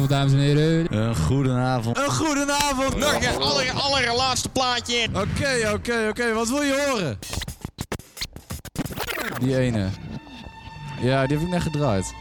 [0.00, 0.96] Goedenavond, dames en heren.
[1.08, 1.98] Een goedenavond.
[1.98, 2.96] Een goedenavond.
[2.96, 5.08] Nog een aller, allerlaatste plaatje.
[5.12, 6.32] Oké, oké, oké.
[6.32, 7.18] Wat wil je horen?
[9.40, 9.88] Die ene.
[11.00, 12.14] Ja, die heb ik net gedraaid.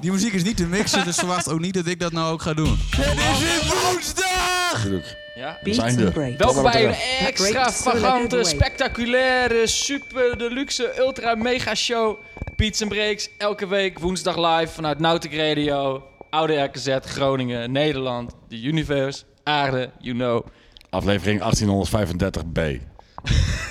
[0.00, 2.42] Die muziek is niet te mixen, dus verwacht ook niet dat ik dat nou ook
[2.42, 2.78] ga doen.
[2.96, 4.86] Het is weer woensdag!
[5.34, 5.58] Ja?
[5.62, 6.12] Beats zijn and er.
[6.12, 6.36] breaks.
[6.36, 12.18] Welkom bij een extravagante, spectaculaire, super deluxe, ultra mega show.
[12.56, 16.02] Beats and Breaks, elke week woensdag live vanuit Nautic Radio.
[16.34, 20.46] Oude RKZ, Groningen, Nederland, de universe, aarde, you know.
[20.90, 22.60] Aflevering 1835b.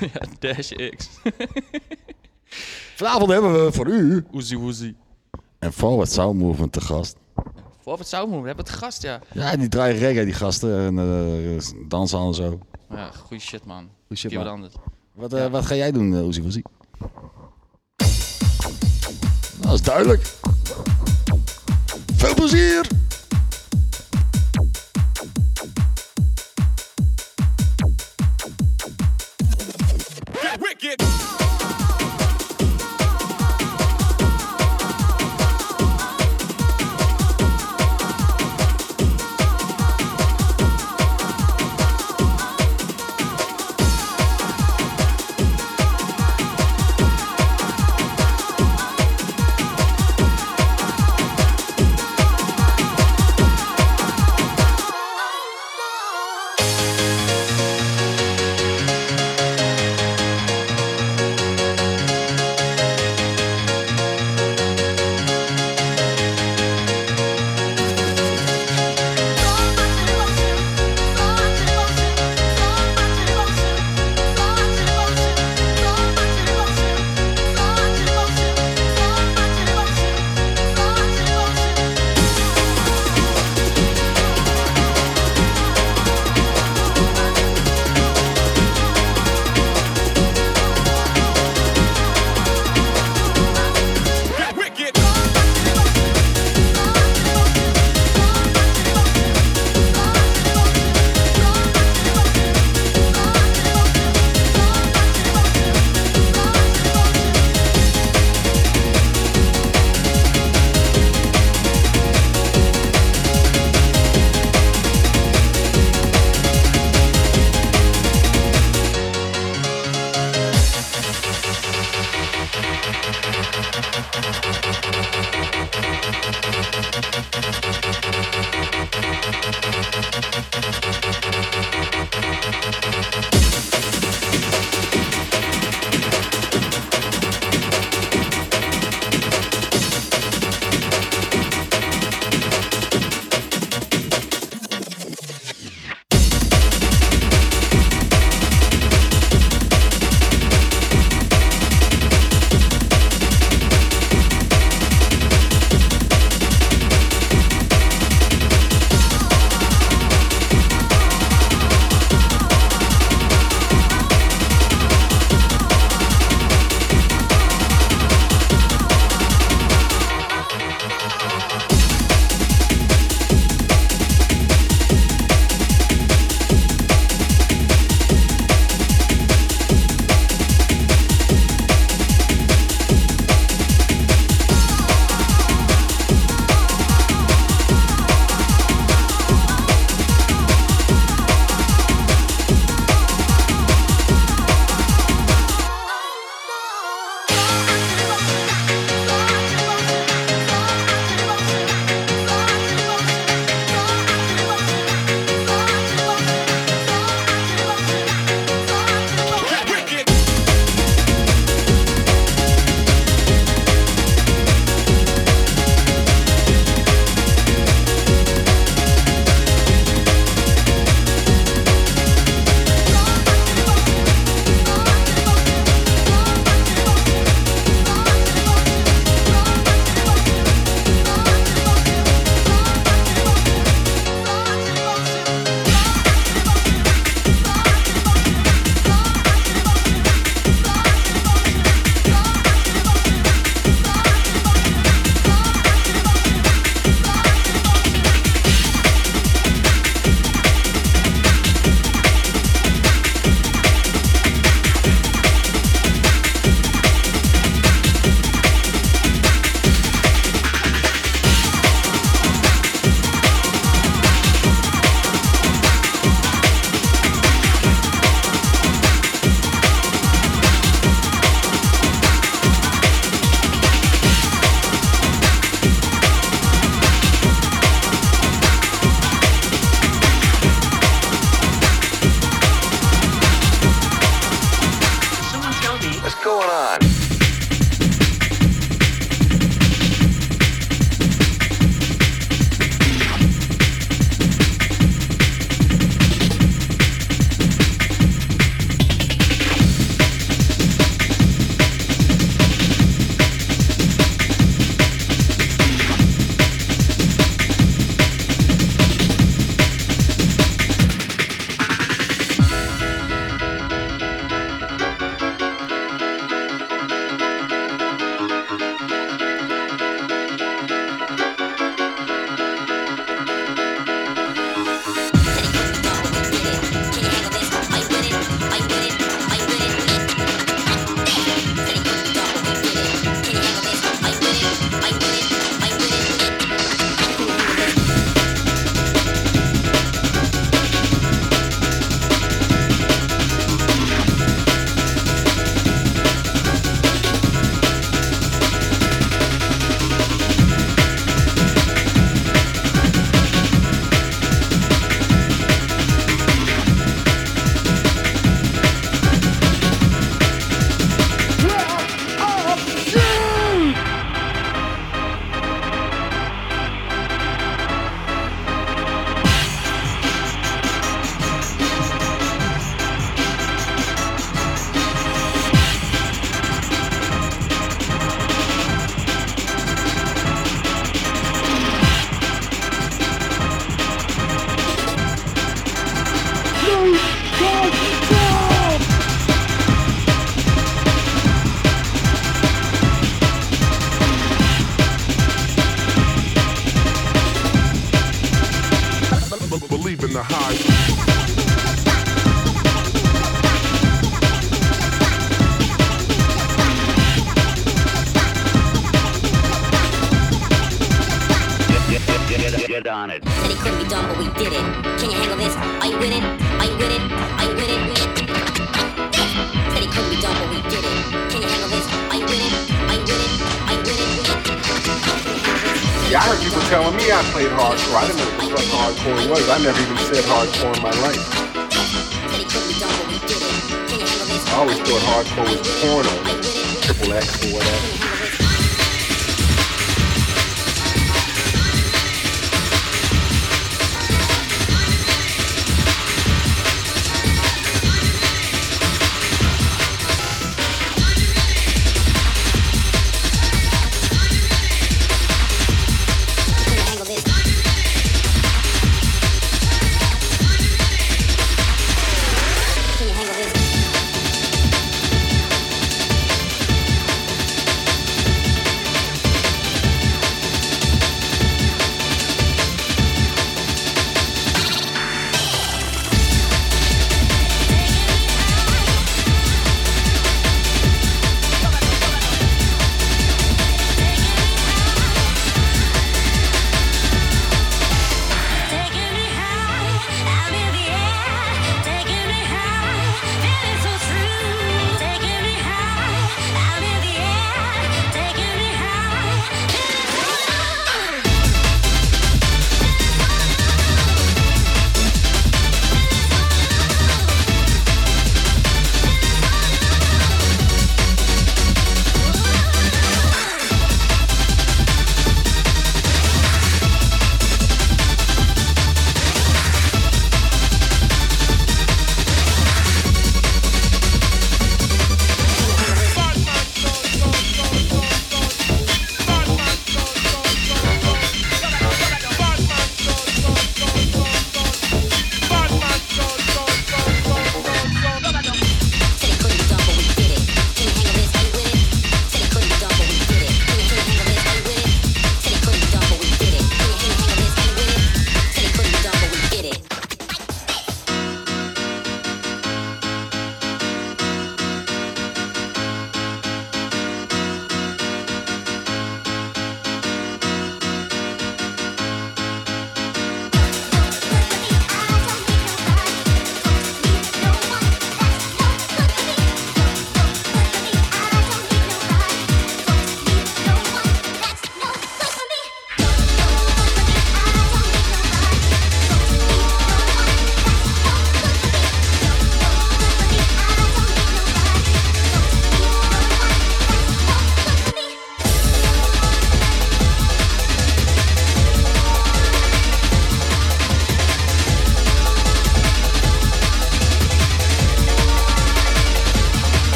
[0.00, 1.08] Ja, Dash X.
[2.96, 4.96] Vanavond hebben we voor u Oezie woezie.
[5.58, 7.16] een Forward Sound Movement te gast.
[7.80, 9.20] Voor het Soundmoon, we hebben het gast, ja.
[9.32, 10.78] Ja, die draaien reggae, die gasten.
[10.78, 12.58] En eh, dansen en zo.
[12.90, 13.88] Ja, goeie shit, man.
[14.06, 14.52] Goeie shit, wat man.
[14.52, 14.74] anders.
[15.12, 16.62] Wat, eh, wat ga jij doen, uh, Oezie Woezie?
[19.60, 20.34] Dat is duidelijk.
[22.16, 23.05] Veel plezier!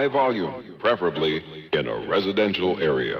[0.00, 1.42] High volume, preferably
[1.74, 3.19] in a residential area.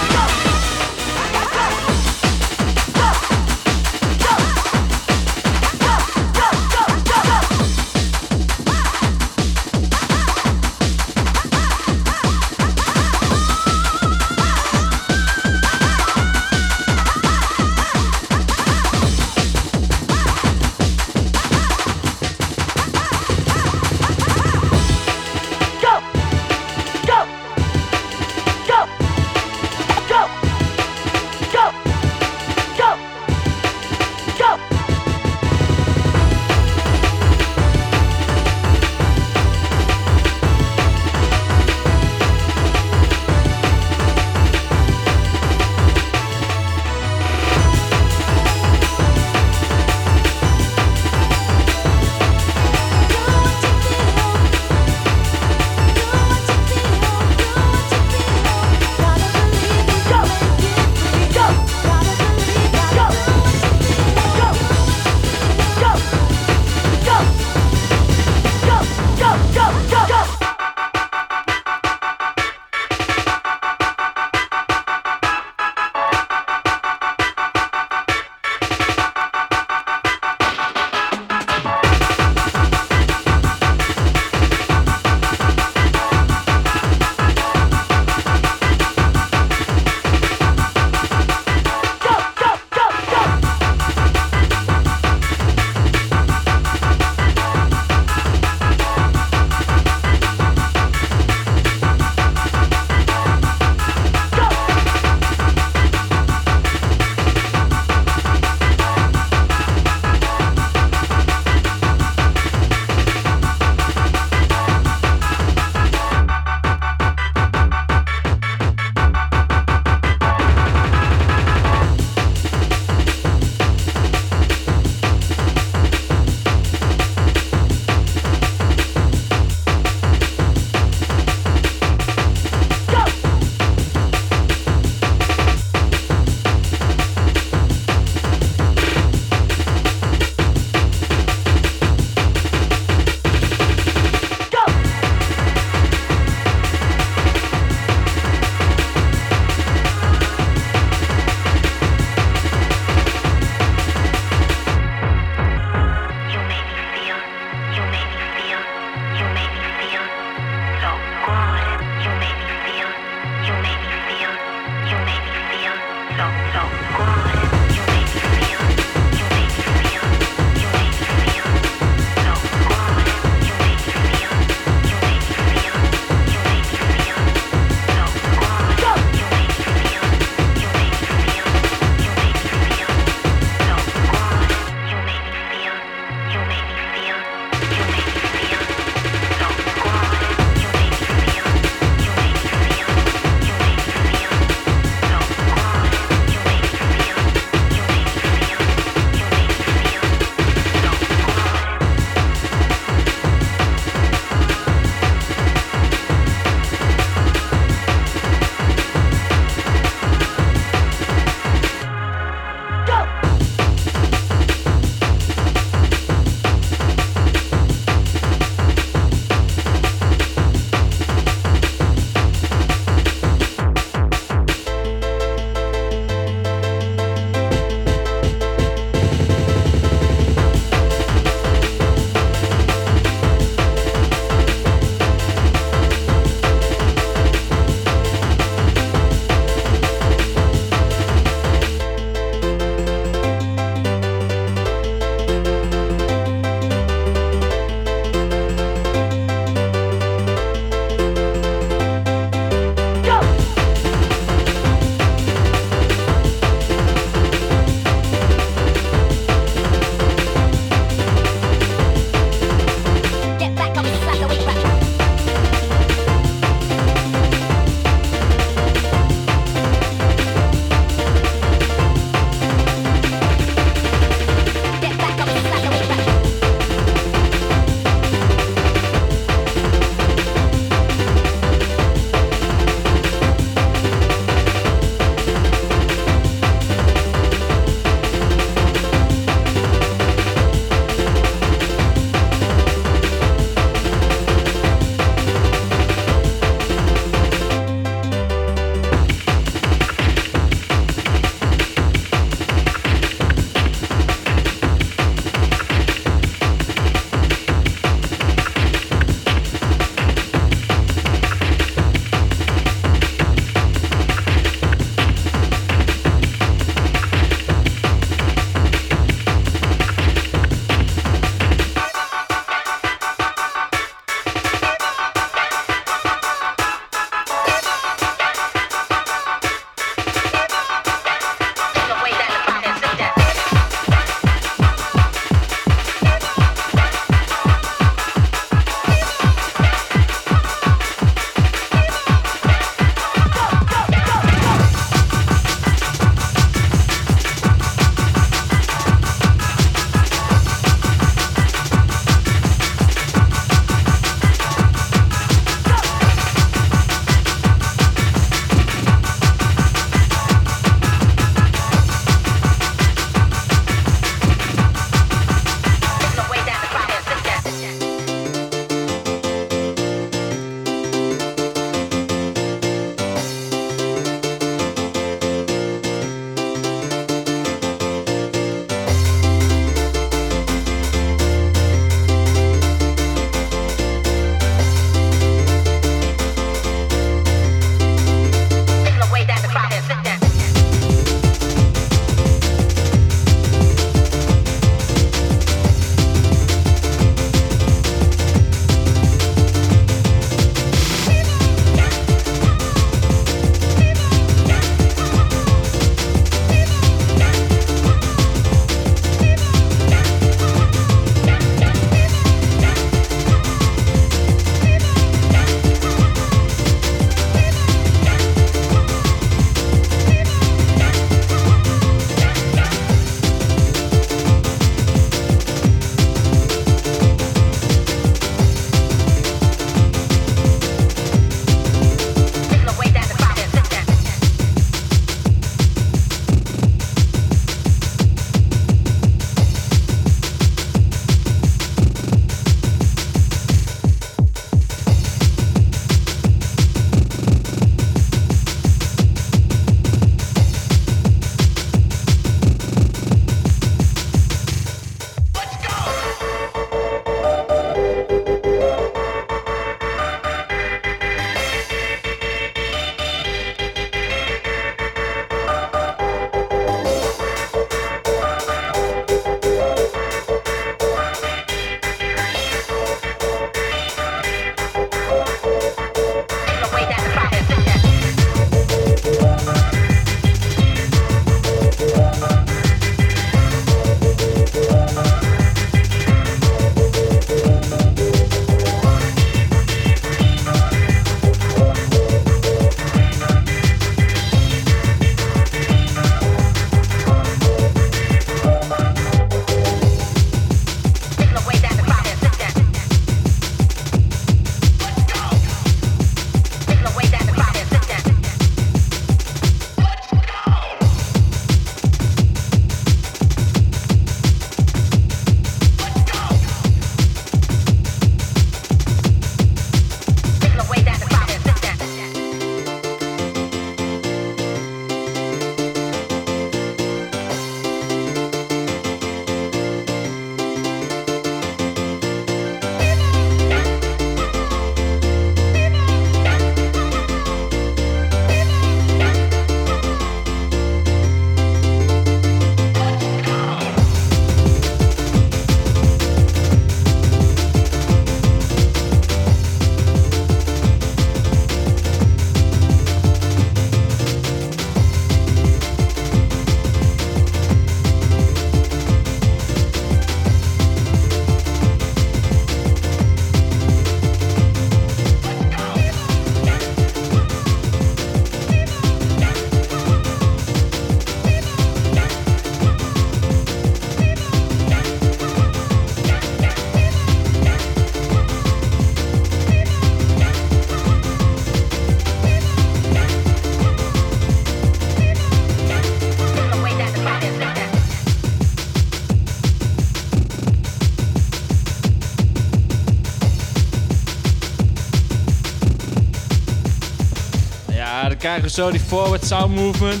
[598.24, 600.00] Krijgen we zo die forward sound movement.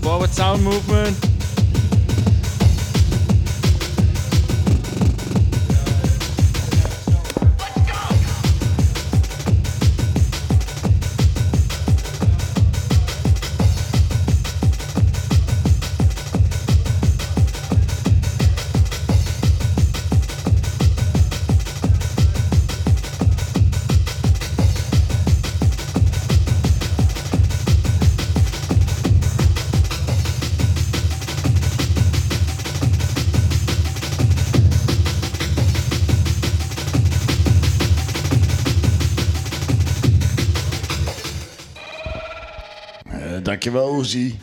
[0.00, 1.23] Forward sound movement.
[44.04, 44.38] Uzi.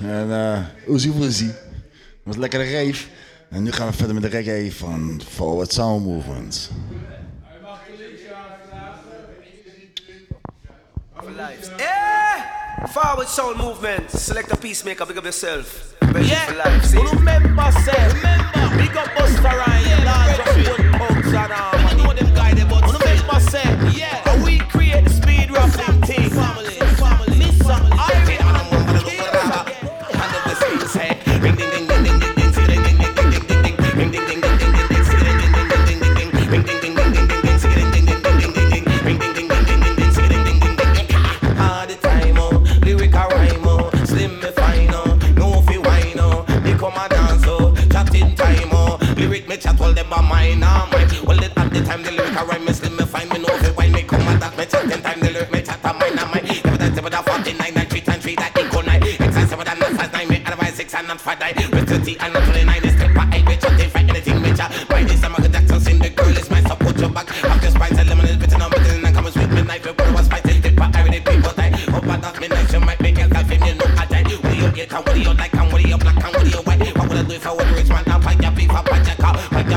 [0.00, 0.58] En eh
[0.94, 1.50] Uzi Uzi.
[2.22, 3.04] Was een lekkere rave.
[3.50, 6.70] En nu gaan we verder met de reggae van Forward Sound Movement.
[11.78, 12.86] Yeah!
[12.88, 14.10] Forward sound movement.
[14.10, 15.94] Select a peacemaker, big up yourself.
[16.00, 16.46] Ready Yeah.
[16.46, 16.84] for life.
[16.86, 16.98] See?
[17.16, 18.35] Remember, say, remember,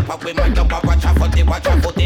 [0.10, 1.99] pop with my I'll watch out for the watch out for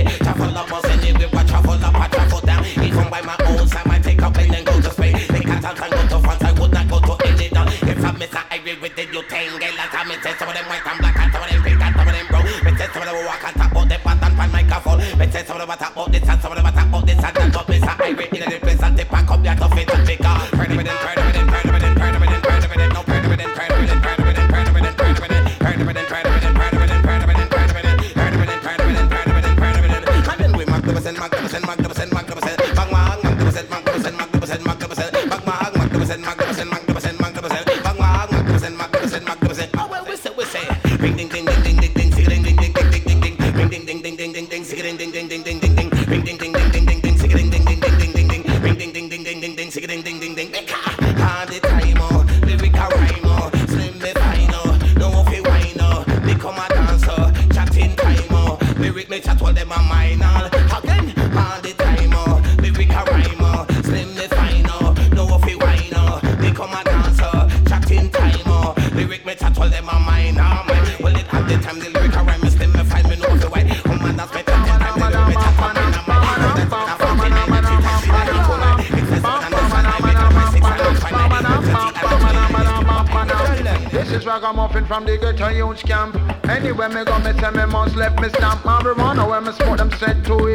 [84.93, 86.15] from the ghetto youth camp.
[86.47, 88.61] Anywhere me go, me say me must left me stamp.
[88.61, 90.52] Marijuana when me smoke them said to ignorant.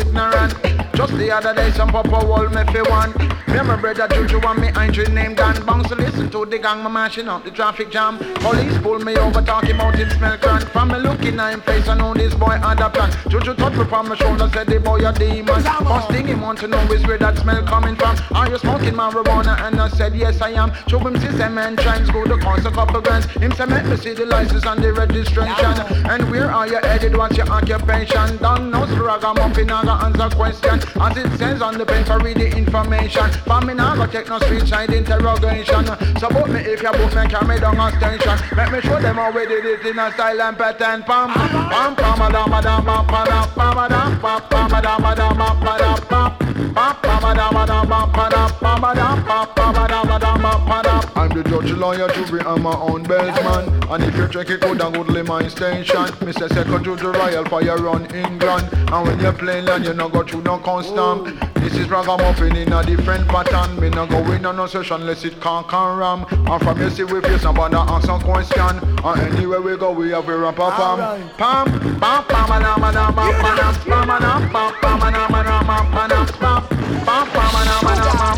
[1.19, 3.12] The other day some papa wall me fi one.
[3.49, 6.85] Me my brother Juju and me Andrew name Dan Bounce to listen to the gang
[6.85, 8.19] me mashing up the traffic jam.
[8.37, 10.62] Police pull me over talking about him smell crank.
[10.71, 13.11] From me looking at him face I know this boy had a plan.
[13.29, 15.61] Juju touch me from my shoulder said the boy a demon.
[15.61, 18.16] First thing he want to know is where that smell coming from.
[18.33, 19.59] Are you smoking marijuana?
[19.62, 20.73] And I said yes I am.
[20.87, 23.27] Show him system and trends go to cost a couple grants.
[23.27, 25.75] Him say make me see the license and the registration.
[26.09, 27.16] And where are you headed?
[27.16, 28.37] What's your occupation?
[28.37, 30.81] Don't know ragamuffin I got answer question.
[31.09, 33.30] As it says on the paper, read the information.
[33.46, 35.86] But me now go take no speech and interrogation.
[36.20, 38.36] Support me if your books and carry down a station.
[38.54, 41.02] Let me show them how we did it in a style and pattern.
[41.04, 46.09] Pam, pam, pam, madam, madam, pam, padam, pam, madam, pam, pam, madam, madam, pam, padam,
[46.09, 51.07] pam, pam, madam, madam, pam, padam, pam, madam, pam, pam, madam, madam, pam, padam
[51.43, 51.68] dam a dam a pa da.
[51.68, 53.91] I'm the judge, lawyer, jury, and my own bellsman.
[53.91, 56.07] And if you check it good and good, my station.
[56.24, 56.49] Mr.
[56.49, 58.68] Second to the Royal Fire run England.
[58.72, 61.39] And when you play land, you no go through no custom.
[61.55, 63.78] This is ragamuffin in a different pattern.
[63.80, 66.26] Me no go in on no session unless it can't can ram.
[66.30, 68.78] And from you see we face somebody ask some question.
[69.05, 71.28] And anywhere we go, we have a rap a pam.
[71.36, 75.11] Pam, pam, pam, a dam, a dam, a pam, pam, a dam, pam, pam, a
[75.11, 76.68] dam, a dam, a pam, pam,
[77.05, 78.38] pam, pam, a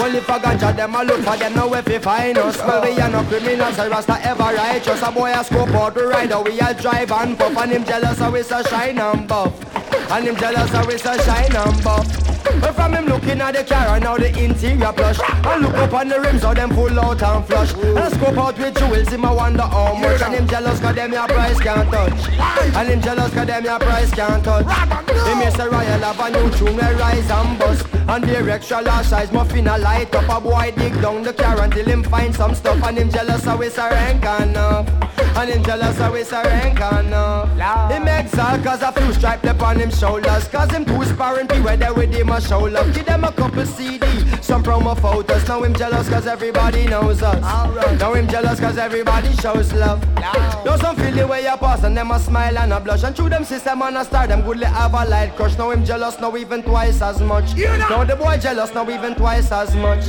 [0.00, 2.58] well, if I got you, them I look for them now if you find us.
[2.58, 5.02] Well, we are no criminals, I rasta ever righteous.
[5.02, 8.18] A boy a scope out the rider, we a drive and puff, and him jealous,
[8.18, 9.52] so we so shine and buff.
[10.10, 12.25] And him jealous, so we so shine and buff.
[12.60, 15.18] But from him looking at the car and now the interior plush.
[15.20, 17.74] I look up on the rims how them pull out and flush.
[17.74, 20.22] And I scope out with jewels him I wonder how much.
[20.22, 22.28] And him jealous cause them your price can't touch.
[22.74, 24.66] And him jealous cause them your price can't touch.
[25.26, 28.80] Him is a royal have a new tune where rise and bust And the extra
[28.82, 30.28] large size muffin a light up.
[30.28, 32.82] A boy dig down the car until him find some stuff.
[32.84, 34.88] And him jealous it's a rank enough
[35.36, 39.62] And him jealous how it's a rank enough Him exalt cause a few stripe left
[39.62, 40.48] on him shoulders.
[40.48, 43.32] Cause him too sparring be where they with him a show love Give them a
[43.32, 44.06] couple CD,
[44.40, 45.46] some promo photos.
[45.48, 47.40] Now him jealous cause everybody knows us.
[48.00, 50.04] Now him jealous cause everybody shows love.
[50.16, 53.02] Now some feel the way you pass and them a smile and a blush.
[53.02, 55.56] And through them system and a star them goodly have a light crush.
[55.58, 57.54] Now him jealous now even twice as much
[57.96, 60.04] Now the boy jealous now even twice as much.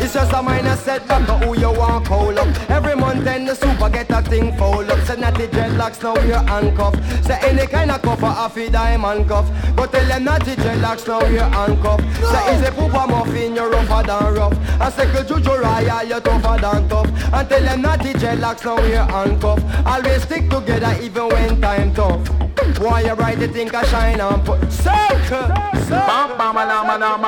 [0.00, 2.70] It's just a minor setback but who you want call up?
[2.70, 4.98] Every month then the super get a thing fold up.
[5.06, 7.26] Say not the dreadlocks now we're handcuffed.
[7.26, 11.06] Say any kind of cuff a a diamond cuff But tell them not the dreadlocks
[11.06, 12.04] now we're handcuffed.
[12.24, 14.80] Say easy poop a muffin you're rougher than rough.
[14.80, 17.34] I say good juju royal you're tougher than tough.
[17.34, 19.86] And tell them not the dreadlocks now we're handcuffed.
[19.86, 22.30] Always stick together even when time tough.
[22.78, 25.48] Why you bright the think I shine and put Circle
[25.88, 27.22] Bam bam bam bam bam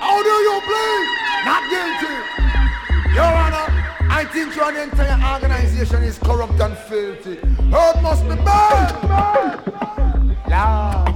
[0.00, 0.94] how do you play?
[1.44, 2.14] Not guilty.
[3.14, 3.66] Your Honor,
[4.10, 7.38] I think your entire organization is corrupt and filthy.
[7.72, 8.92] Earth must be burned.
[10.50, 11.15] Lord.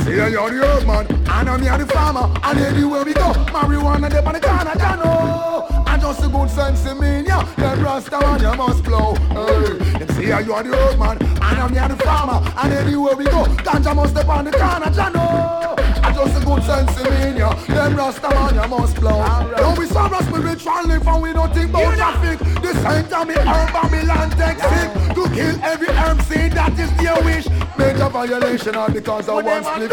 [0.00, 3.32] Them say you're the earth man, and I'm here the farmer, and anywhere we go,
[3.52, 5.84] marijuana they on the corner, know.
[5.86, 7.82] And just a good sense in me, yeah.
[7.82, 9.14] Rasta man, you must blow.
[9.14, 9.76] Hey.
[9.98, 11.18] Them say you are the earth man,
[11.50, 14.90] and I'm here the farmer, and anywhere we go, ganja must step on the corner,
[15.10, 15.74] know.
[16.02, 17.54] And just a good sense in me, yeah.
[17.66, 19.18] Them rasta man, you must blow.
[19.20, 22.38] Now we so spiritual live and we don't think about traffic.
[22.62, 26.90] The same time me herb Babylon take sick to kill every herb seed that is
[26.96, 27.48] their wish.
[27.78, 29.90] Major violation all because of one split.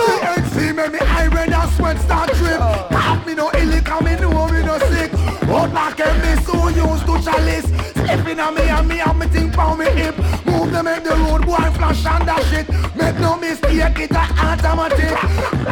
[0.53, 2.59] See me, me I red and sweat start drip.
[2.59, 5.36] Pop me no come me know me no sick.
[5.49, 7.65] Out like a miss who used to chalice.
[7.95, 10.17] Slipping on me and me and me think pound me hip.
[10.45, 12.67] Move them in the road, boy flash and that shit.
[12.95, 15.17] Make no mistake, it a automatic.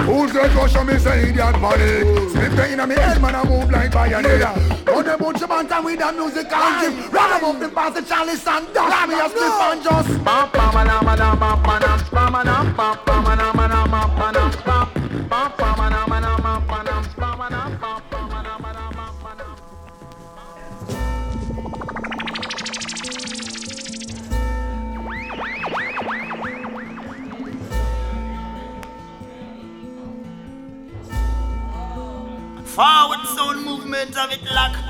[0.07, 2.29] Who's the rush me say idiot money?
[2.31, 4.47] Slip in on me head, man, I move like pioneer.
[4.87, 7.13] On a bunch of bantam with the music and give.
[7.13, 10.23] Run them up and pass the chalice and dash me a slip and just.
[10.23, 11.81] Bam, bam, bam, bam, bam, bam, bam,
[12.11, 13.64] bam, bam, bam, bam, bam,
[33.95, 34.84] sound movement of it lock.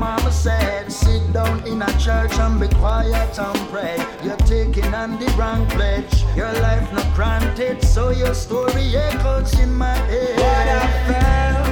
[0.00, 0.90] Mama said.
[0.90, 3.98] Sit down in a church and be quiet and pray.
[4.24, 6.24] You're taking on the wrong pledge.
[6.34, 10.38] Your life not granted, so your story echoes in my head.
[10.38, 11.69] What I felt,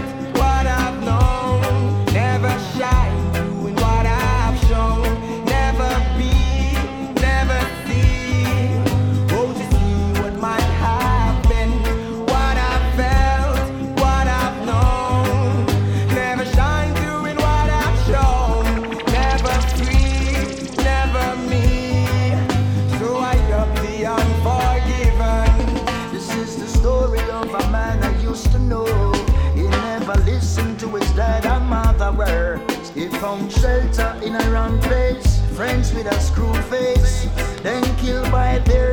[35.58, 37.26] Friends with a screw face,
[37.64, 38.87] then killed by their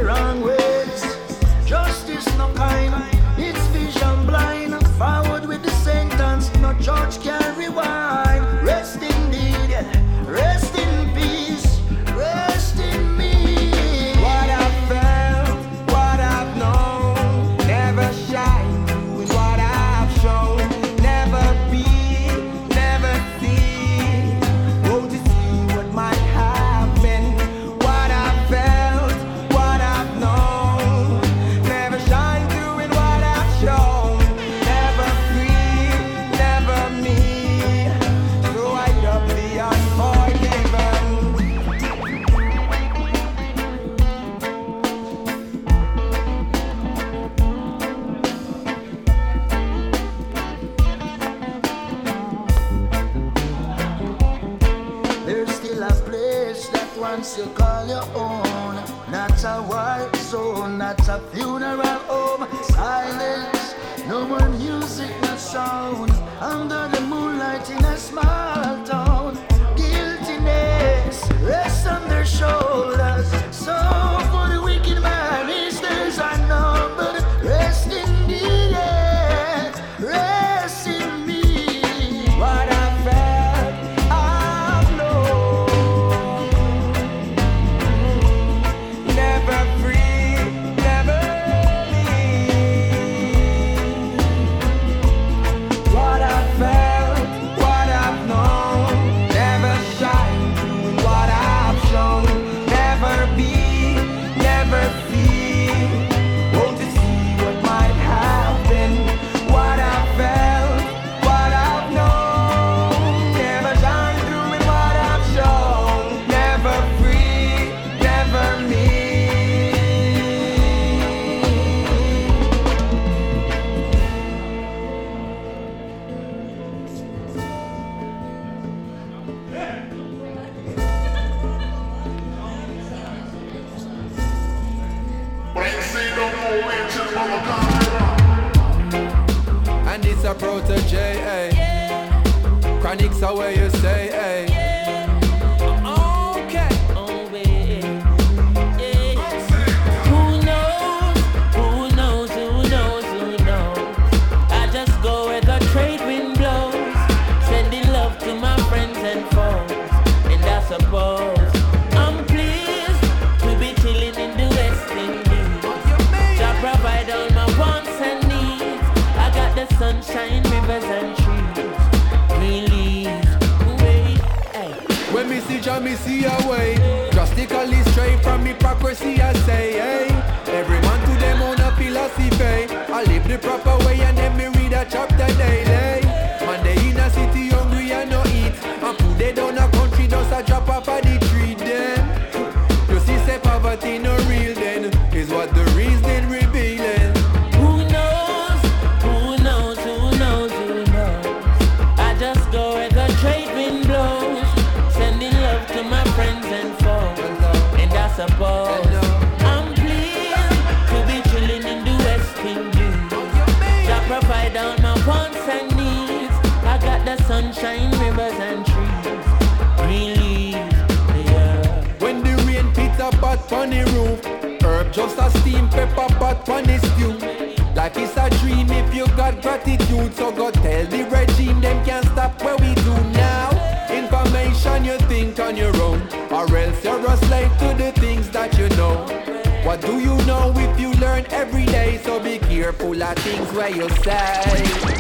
[240.45, 244.43] know if you learn every day, so be careful of things where you say.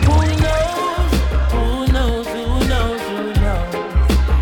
[0.05, 1.11] Who knows?
[1.51, 2.27] Who knows?
[2.27, 3.01] Who knows?
[3.01, 3.75] Who knows?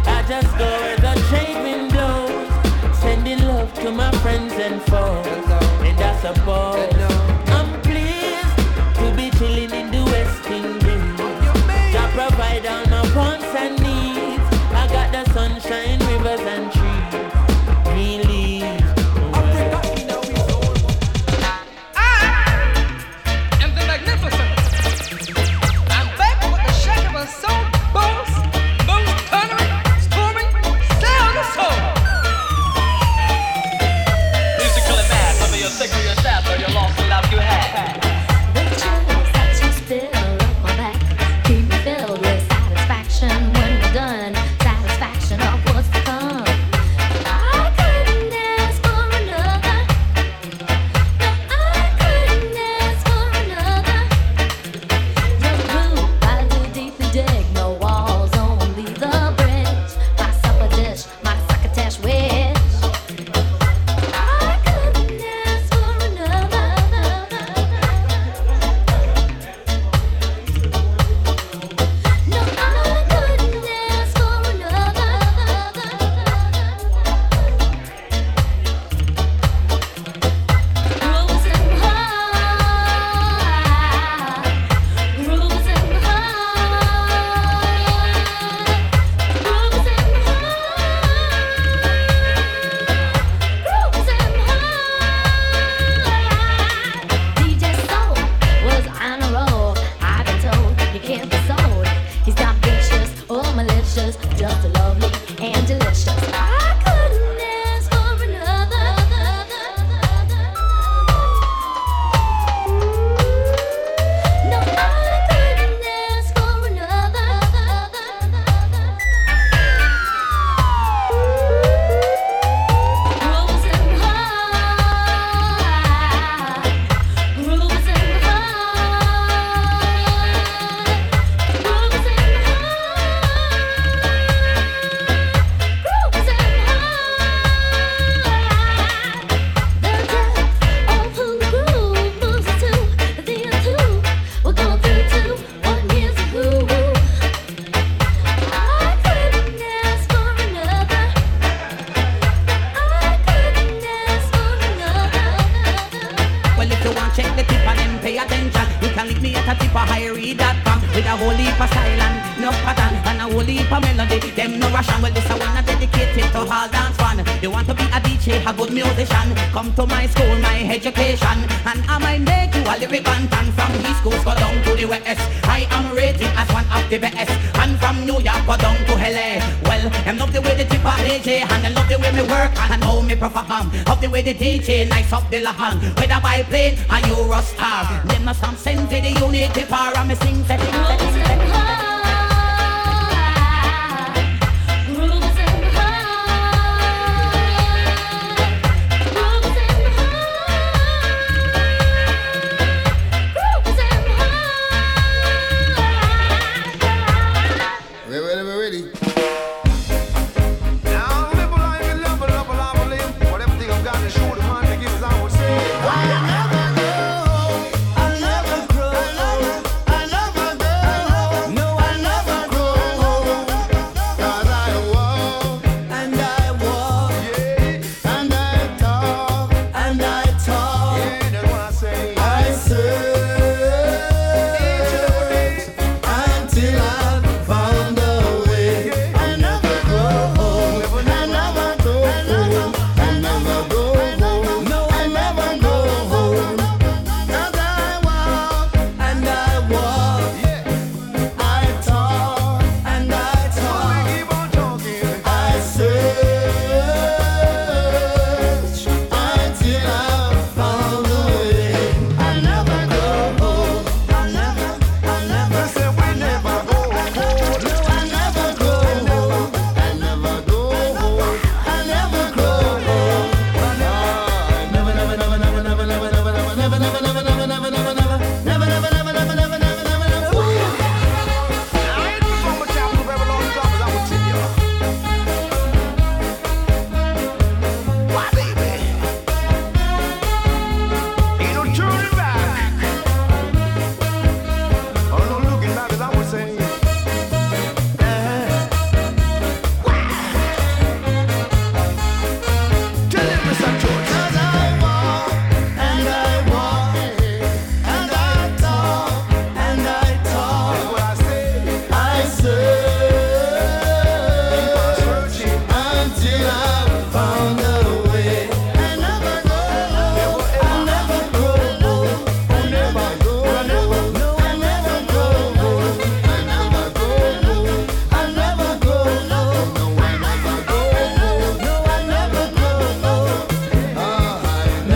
[0.08, 5.28] I just go where the trade blows, sending love to my friends and foes,
[5.88, 7.13] and I suppose.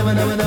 [0.07, 0.46] Never, never, never,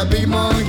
[0.00, 0.59] Hugging up that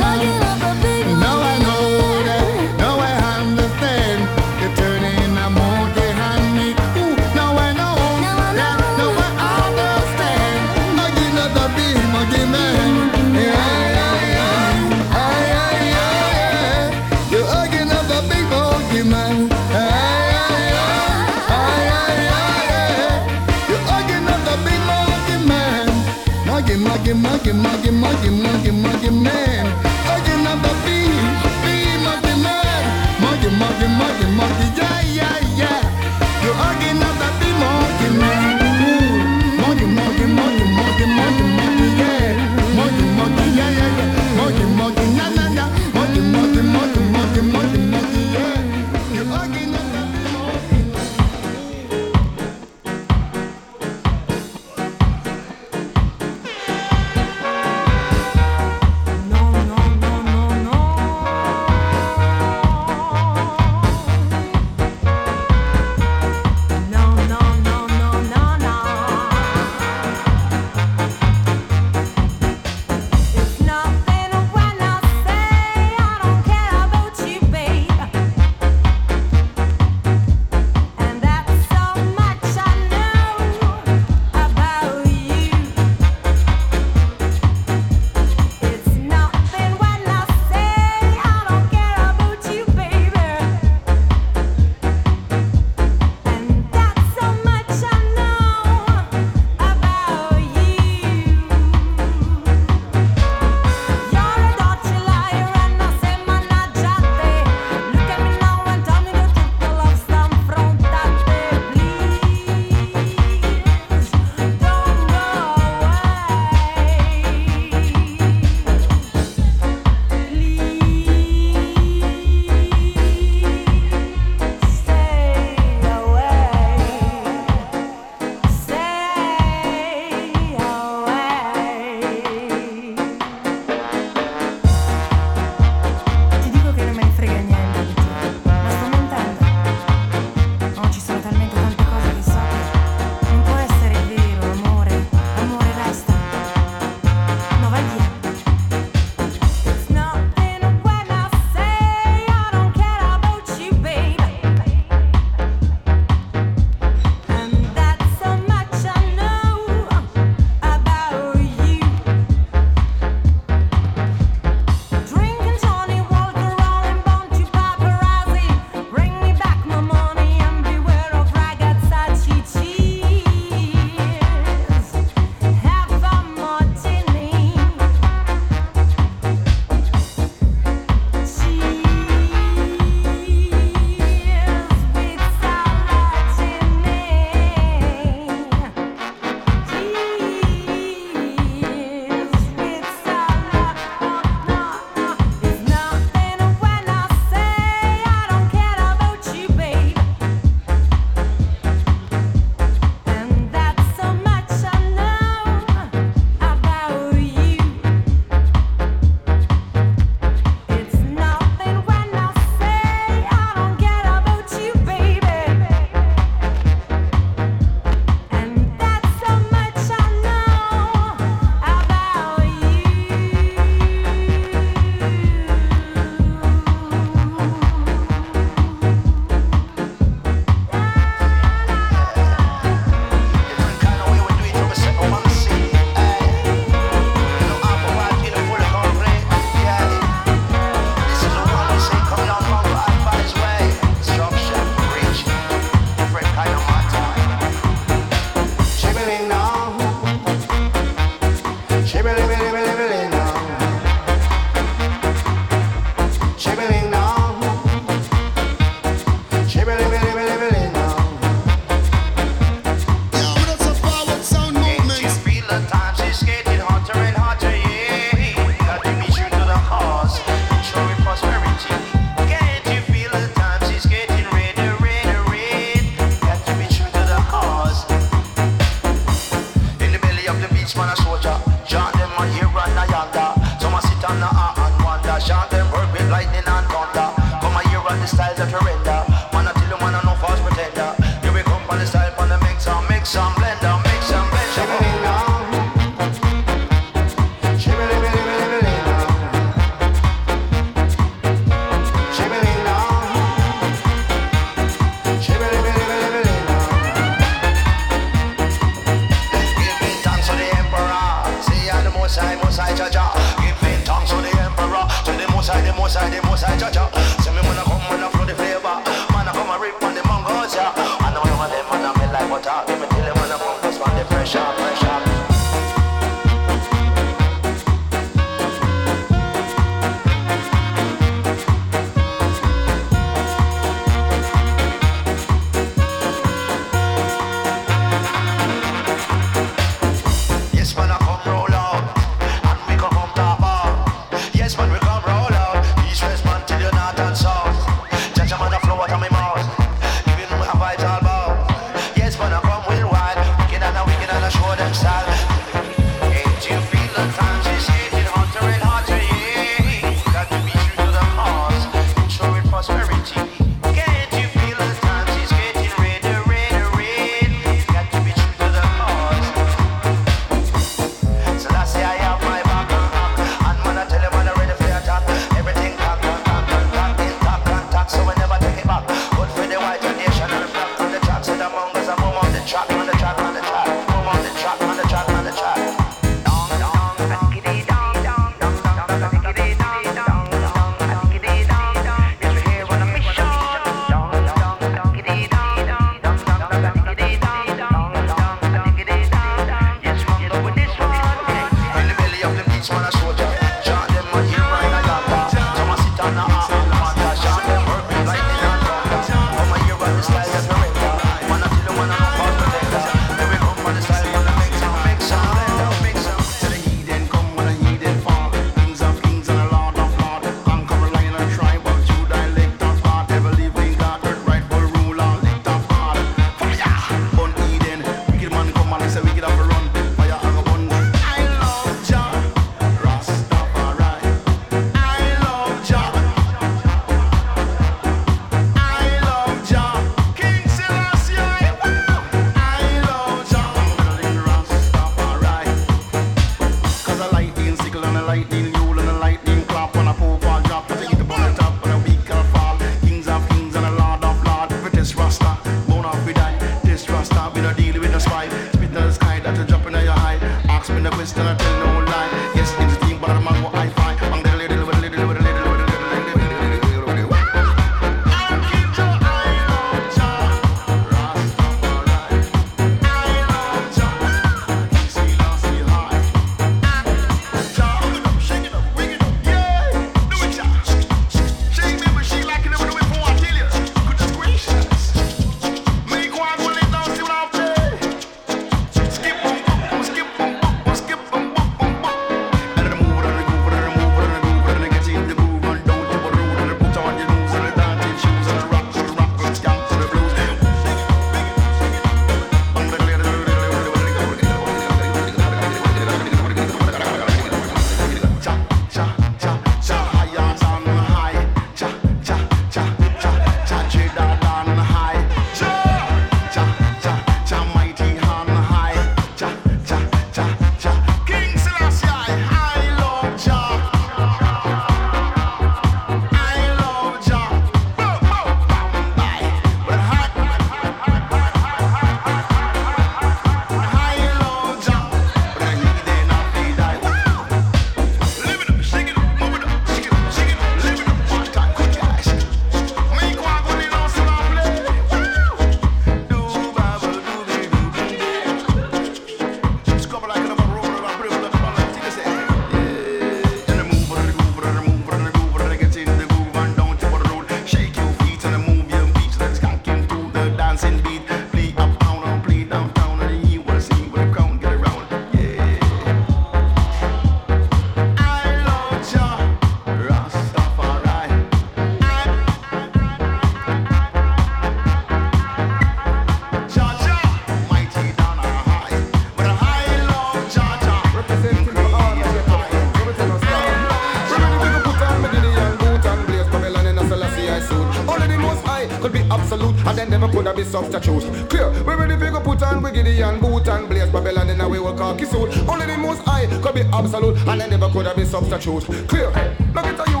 [590.43, 591.29] be substitute.
[591.29, 594.49] Clear, we ready to go put on wiggity and boot and blaze Babylon in a
[594.49, 595.37] way will cocky suit.
[595.47, 598.63] Only the most high could be absolute and I never could have been substitute.
[598.87, 599.09] Clear,
[599.53, 600.00] look at you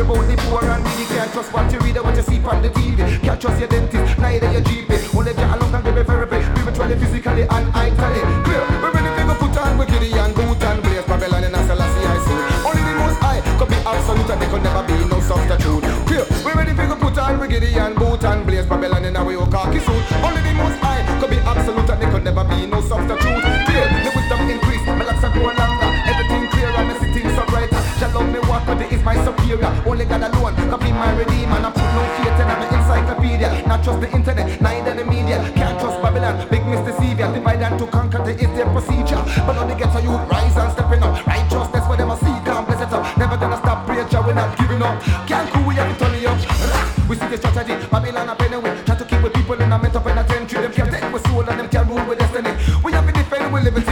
[0.00, 1.04] care about the poor and needy.
[1.06, 3.20] Can't trust what you read or what you see on the TV.
[3.20, 5.14] Can't trust your dentist, neither your GP.
[5.16, 8.22] Only get along and give me therapy, spiritually, physically, and mentally.
[8.44, 11.60] Clear, we ready to go put on with Gideon, boot and blaze Babylon in a
[11.66, 12.44] Selassie I suit.
[12.66, 15.84] Only the most high could be absolute and there could never be no substitute.
[16.08, 19.24] Clear, we ready to go put on with Gideon, boot and blaze Babylon in a
[19.24, 20.04] way oh, khaki suit.
[20.24, 23.44] Only the most high could be absolute and there could never be no substitute.
[23.68, 25.79] Clear, the wisdom increase, my locks are growing longer.
[29.10, 29.70] My superior.
[29.86, 31.58] Only God alone can be my redeemer.
[31.58, 33.48] And I put no faith in my encyclopedia.
[33.66, 35.38] Not trust the internet, neither the media.
[35.58, 36.92] Can't trust Babylon, big Mr.
[36.98, 37.26] Savior.
[37.34, 39.22] Divide and to conquer the is their procedure.
[39.46, 41.26] But now they get to you rise and stepping up.
[41.26, 43.02] Righteousness for them a see, can't bless it up.
[43.18, 44.94] Never gonna stop preacher, we're not giving up.
[45.26, 46.38] Can't cool, we have to turn it up.
[47.08, 48.86] We see the strategy, Babylon a penny with.
[48.86, 50.62] Try to keep with people in a mental penitentiary.
[50.62, 52.54] Them can't take with soul and them can't rule with destiny.
[52.84, 53.90] We have to defend, we live in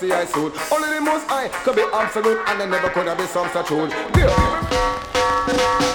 [0.00, 0.72] Selassie I suit.
[0.72, 3.90] Only the most high could be absolute, and they never could have been substitute.
[4.12, 5.89] Clear.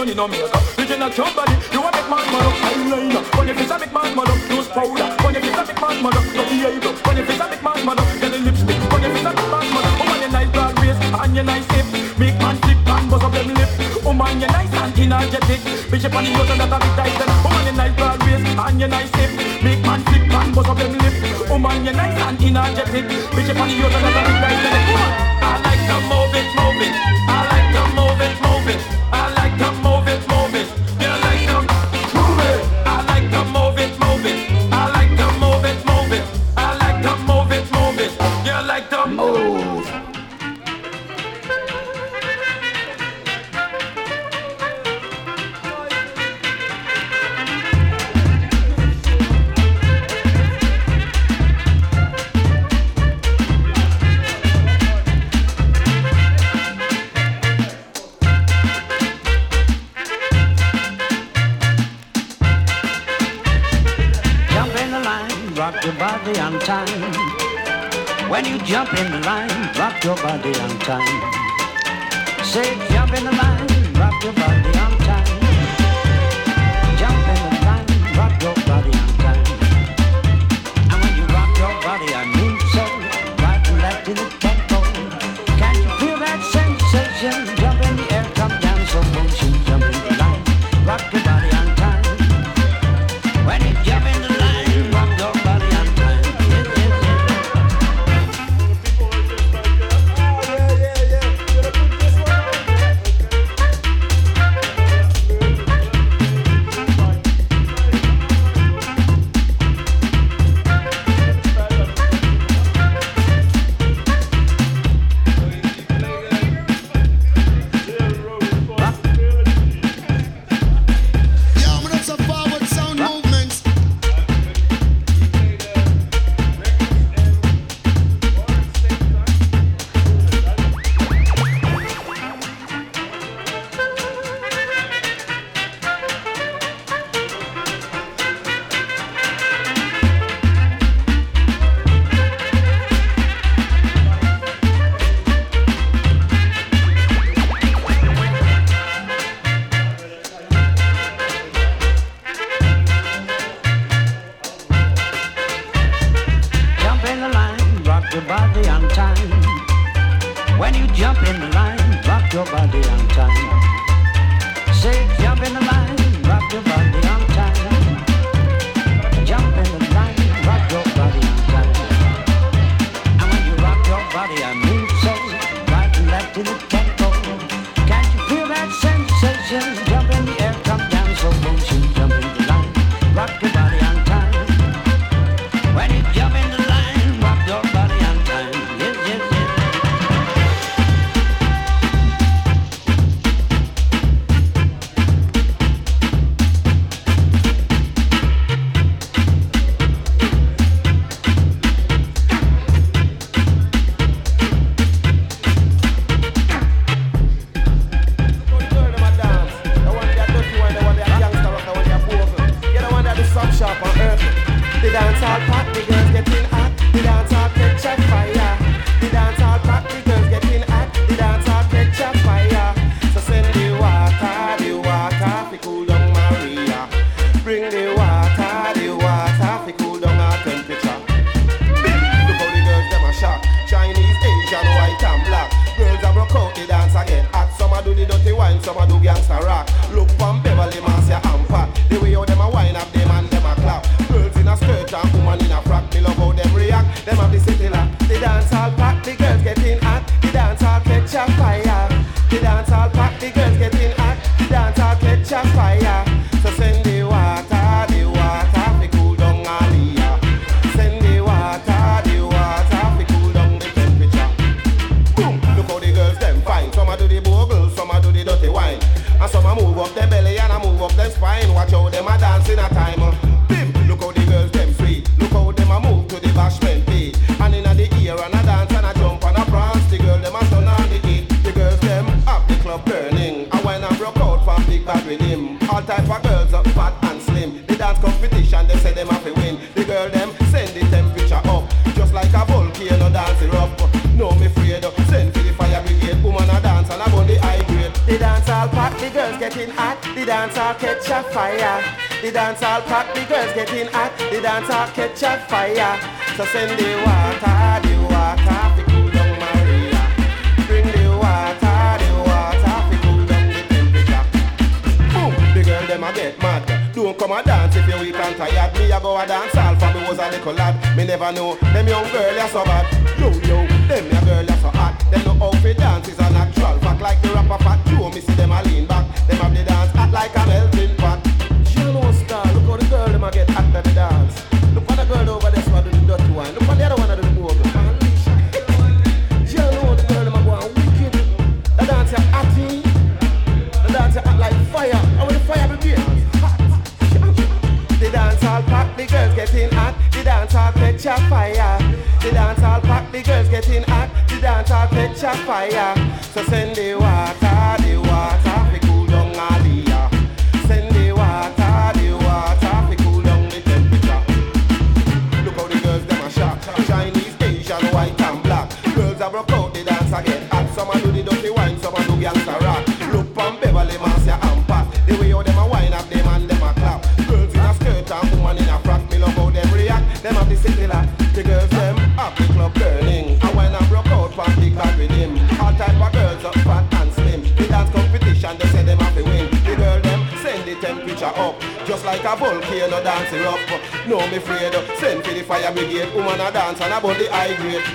[0.00, 0.64] you need no makeup.
[0.76, 1.52] Did you not your body?
[1.72, 2.56] You a big man, man up.
[2.64, 3.22] Eyeliner.
[3.36, 4.40] When you face a big man, man up.
[4.48, 5.08] Use powder.
[5.20, 6.24] When you face a big man, man up.
[6.32, 6.94] No eyebrow.
[7.04, 8.08] When you face a big man, man up.
[8.16, 8.80] Get a lipstick.
[8.88, 10.08] When you face a big man, man up.
[10.08, 11.86] man, you nice broad waist and you nice hip.
[12.16, 13.70] Big man flip and bust up them lip.
[14.16, 15.60] man, you nice and energetic.
[15.92, 17.20] Bishop on the youth and that a bit tight.
[17.44, 19.30] Woman, you nice broad waist and you nice hip.
[19.60, 21.14] Big man flip and bust up them lip.
[21.60, 23.04] man, you nice and energetic.
[23.36, 24.64] Bishop on the youth and that a bit tight.
[24.88, 25.12] Woman,
[25.44, 26.94] I like to move it, move it.
[27.28, 27.59] I like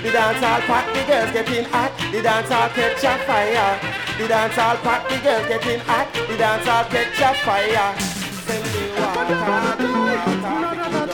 [0.02, 1.92] The dance all packed, the girls getting hot.
[2.12, 3.80] The dance all catch a fire.
[4.18, 6.12] The dance all packed, the girls getting hot.
[6.12, 7.94] The dance all catch a fire.
[8.46, 11.06] Send me water, the water, the water,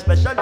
[0.00, 0.34] special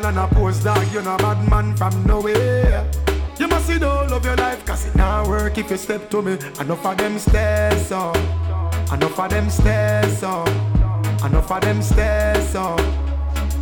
[0.00, 2.88] metal and a post dog, you're no bad man from nowhere.
[3.38, 6.10] You must see the whole of your life, cause it not work if you step
[6.10, 6.32] to me.
[6.60, 8.16] Enough of them stairs up,
[8.92, 10.48] enough of them stairs up,
[11.24, 12.80] enough of them stairs up.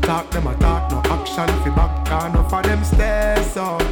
[0.03, 2.31] Talk them a talk, no action fi back.
[2.31, 3.83] Enough of them stairs up.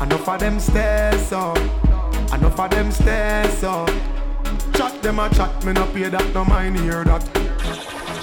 [0.00, 1.58] Enough of them stairs up.
[2.32, 3.90] Enough of them stairs up.
[4.74, 7.51] Chat them a chat, me no pay that, no mind hear that.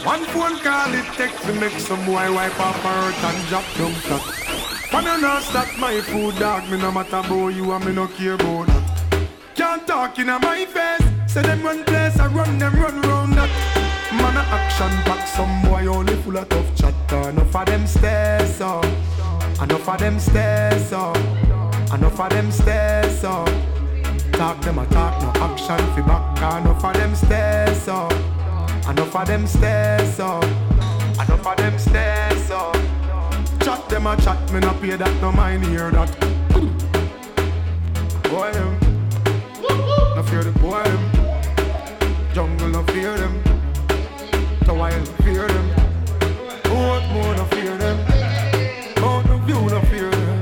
[0.06, 3.66] One phone call it take to make some boy wipe off her hurt and drop
[3.78, 4.24] down flat.
[4.94, 8.08] When you not stop my food, dog, me no matter about you and me no
[8.08, 9.28] care about that.
[9.56, 11.06] Can't talk in my face.
[11.32, 13.50] Say them run place, I run them run round that.
[14.14, 17.30] Man a action pack, some boy only full of tough chatter.
[17.30, 18.86] Enough of them stairs up,
[19.62, 21.18] enough of them stairs up,
[21.94, 23.50] enough of them stairs up.
[24.32, 26.62] Talk them a talk, no action fi back.
[26.62, 28.09] Enough of them stairs up,
[28.90, 32.76] enough of them stairs up, enough of them stairs up.
[33.62, 36.10] Chat them a chat, me no pay that, no mind hear that.
[38.24, 38.80] Boy them,
[40.16, 41.04] no fear the boy them.
[42.34, 43.42] Jungle no fear them.
[44.66, 45.70] The wild fear them.
[46.70, 47.98] What more no fear them.
[49.02, 50.40] Mount of view no fear them.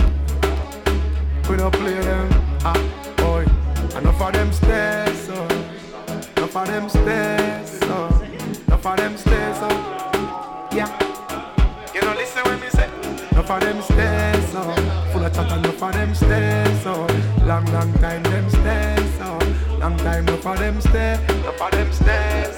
[1.49, 2.29] We no play them.
[2.63, 2.77] Ah,
[3.17, 3.45] boy.
[3.97, 5.47] Enough of them stairs, so.
[6.35, 7.76] Enough of them stairs,
[10.77, 10.93] Yeah.
[11.91, 12.87] You know, listen when me say.
[13.31, 14.61] Enough of them stairs, so.
[15.11, 17.07] Full of chat, enough of them stairs, so.
[17.47, 19.39] Long, long time them stairs, so.
[19.79, 22.56] Long time enough of them stairs, enough of them stairs,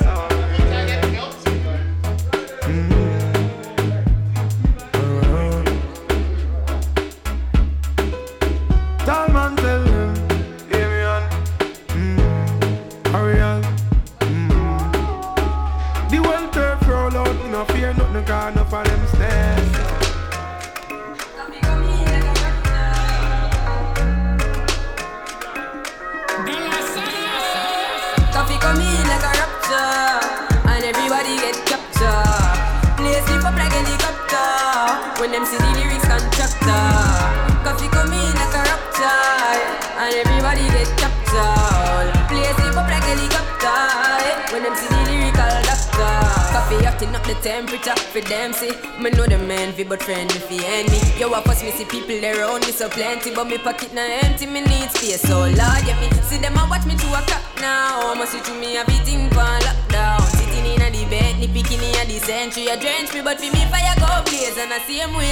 [53.39, 54.45] but me pocket now empty.
[54.45, 57.43] Me need space so Lord, yeah me see them a watch me to a clock
[57.61, 58.13] now.
[58.15, 60.19] Must see through me everything for lockdown.
[60.35, 62.67] Sitting in a the bed, ni picking in a the century.
[62.67, 65.28] A drench me, but for me fire go blaze and I same way.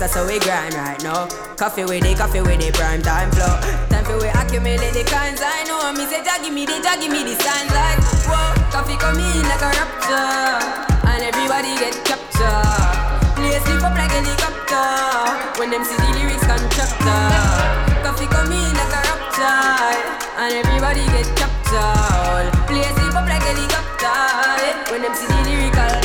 [0.00, 1.28] That's how we grind right now.
[1.60, 3.52] Coffee with the coffee with the prime time flow.
[3.92, 5.76] Time for we accumulate the kinds I know.
[5.76, 8.56] I'm me say, give me the, give me the signs like whoa.
[8.72, 10.56] Coffee come in like a rapture,
[11.04, 12.96] and everybody get captured.
[13.36, 17.20] Play sleep up like helicopter when them see the lyrics contractor.
[18.00, 20.00] Coffee come in like a rapture,
[20.40, 22.48] and everybody get captured.
[22.72, 24.16] Play sleep up like helicopter
[24.88, 25.99] when them see the lyrical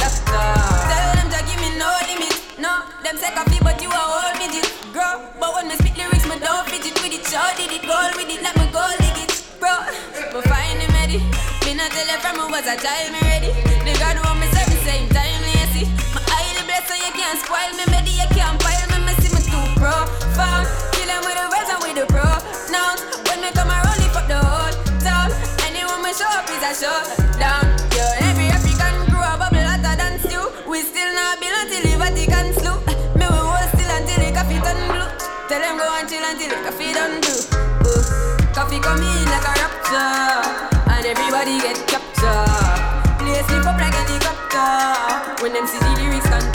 [3.06, 5.22] Them say coffee, but you a whole midget, girl.
[5.38, 7.22] But when me spit lyrics, me don't fidget with it.
[7.30, 9.30] Show did it, goal with it, let me go dig it,
[9.62, 9.70] bro.
[10.34, 11.22] but find him ready.
[11.70, 13.54] Me not tell you from me was a child, me ready.
[13.86, 15.86] The God want me say me same time, you see.
[16.18, 19.30] My eye blessed so you can't spoil me, me you can't pile me, me see
[19.30, 20.66] me too profound.
[20.98, 23.06] Kill them with the words and with the pronouns.
[23.30, 24.74] When me come around, lift up the whole
[25.06, 25.30] town.
[25.62, 27.70] Anyone me show up is a show showdown.
[27.94, 28.45] Yo, every
[42.16, 43.18] helicopter.
[43.20, 45.44] Play sleep up like helicopter.
[45.44, 46.55] When them see the lyrics, come.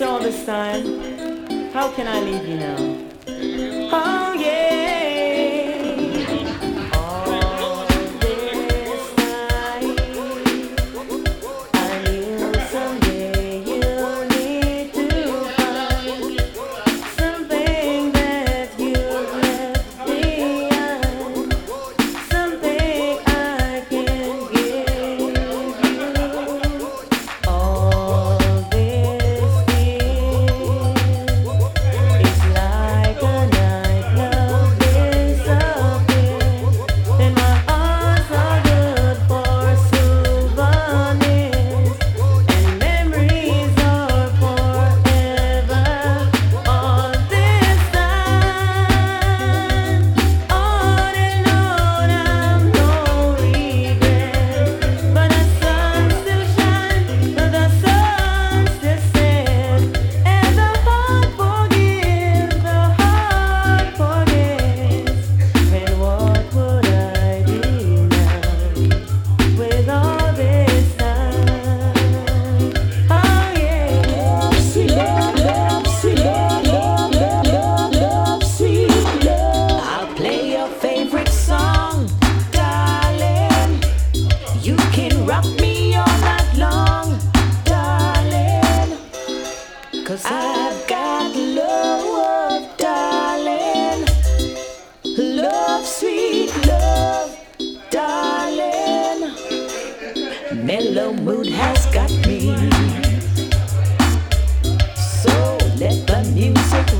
[0.00, 2.99] It's all the time, How can I leave you now?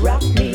[0.01, 0.50] rock me.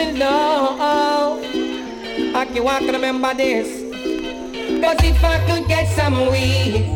[0.00, 0.76] listen now.
[0.80, 3.68] Oh, I can walk remember this.
[4.82, 6.86] Cause if I could get some weed,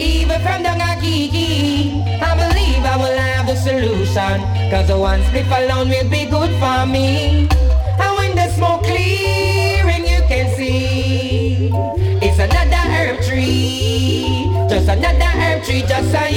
[0.00, 4.40] even from the Kiki, I believe I will have the solution.
[4.70, 7.48] Cause the one split alone will be good for me.
[8.02, 11.70] And when the smoke clearing, you can see
[12.20, 14.48] it's another herb tree.
[14.68, 16.31] Just another herb tree, just a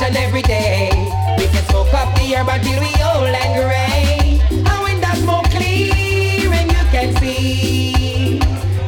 [0.00, 0.90] each and every day.
[1.38, 4.40] We can smoke up the herb until we old and gray.
[4.50, 8.38] And when that smoke clear and you can see,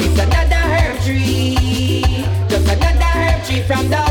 [0.00, 2.04] it's another herb tree,
[2.48, 4.01] just another herb tree from the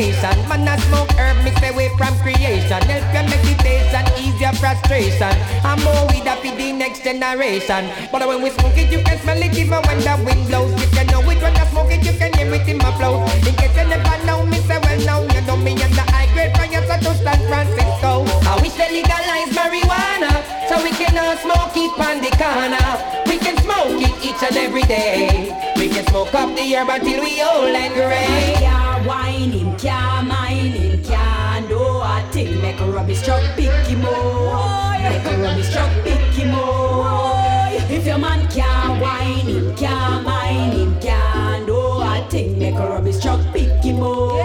[0.00, 0.48] destination.
[0.48, 2.80] Man a smoke herb, mix away from creation.
[2.88, 5.32] Help your meditation, ease your frustration.
[5.64, 7.90] I'm more weed up for the next generation.
[8.10, 10.72] But when we smoke it, you can smell it even when the wind blows.
[10.80, 13.22] You can know it when I smoke it, you can hear it in my flow.
[13.46, 16.28] In case you never know me, say well now you know me and the high
[16.32, 18.24] grade fire so to San Francisco.
[18.48, 20.32] I wish they legalize marijuana
[20.68, 22.88] so we can all smoke it on the corner.
[23.26, 25.52] We can smoke it each and every day.
[25.76, 28.56] We can smoke up the herb until we old and gray.
[28.60, 29.39] Yeah, why
[32.60, 35.00] Make a rubbish truck pick him up.
[35.00, 37.90] Make a rubbish truck pick him up.
[37.90, 42.58] If your man can't whine, him can't mine, him can't do a thing.
[42.58, 44.39] Make a rubbish truck pick him up.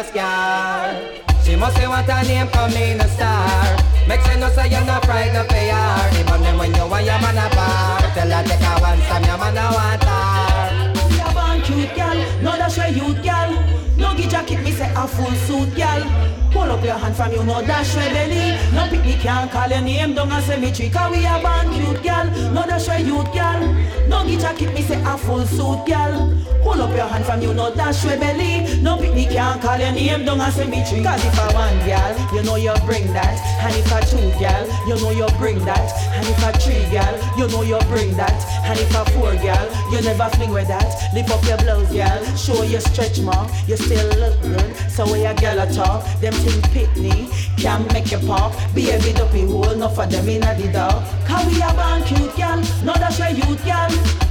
[0.00, 1.44] A scar.
[1.44, 3.76] She must say what her name come in a star.
[4.08, 6.18] Make sure no say you're not frightened of PR.
[6.18, 8.00] Even them when you want your man a bar.
[8.14, 11.10] Tell her take a one time your man a want her.
[11.10, 13.52] We a born cute gal, no dash where youth gal.
[13.96, 16.02] No gi jacket, me say a full suit gal.
[16.50, 18.56] Pull up your hand from you, no dash where belly.
[18.74, 20.88] No picnic can't call your name down a cemetery.
[20.88, 23.74] Cause we a born cute gal, no dash where gal.
[24.08, 26.36] No gi jacket, me say a full suit gal.
[26.62, 28.80] Pull up your hand from you, no dash where belly.
[28.82, 31.02] No picnic can't call your name down a cemetery.
[31.02, 33.38] Cause if I one gal, you know you bring that.
[33.62, 35.90] And if I two gal, you know you bring that.
[36.14, 38.38] And if I three gal, you know you bring that.
[38.64, 41.14] And if I four gal, you never fling with that.
[41.14, 42.36] Lift up your blouse, gal.
[42.36, 43.50] Show your stretch mark.
[43.66, 44.76] You still look good.
[44.90, 47.28] So when a gal a talk, them things pitney.
[47.58, 48.52] Can't make you pop.
[48.74, 51.04] Be a bit up hole, enough for them in a the dog.
[51.26, 52.62] Cause we a born cute gal.
[52.84, 53.90] No dash where youth gal.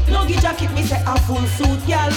[0.09, 2.11] No gi jacket, me say a full suit gal.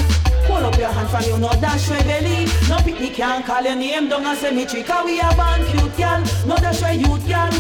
[0.46, 2.46] Pull up your hand from you, no dash where belly.
[2.68, 4.82] No picnic can't call your name down a cemetery.
[4.82, 6.20] Cause we a born cute gal.
[6.46, 7.52] No dash where youth gal.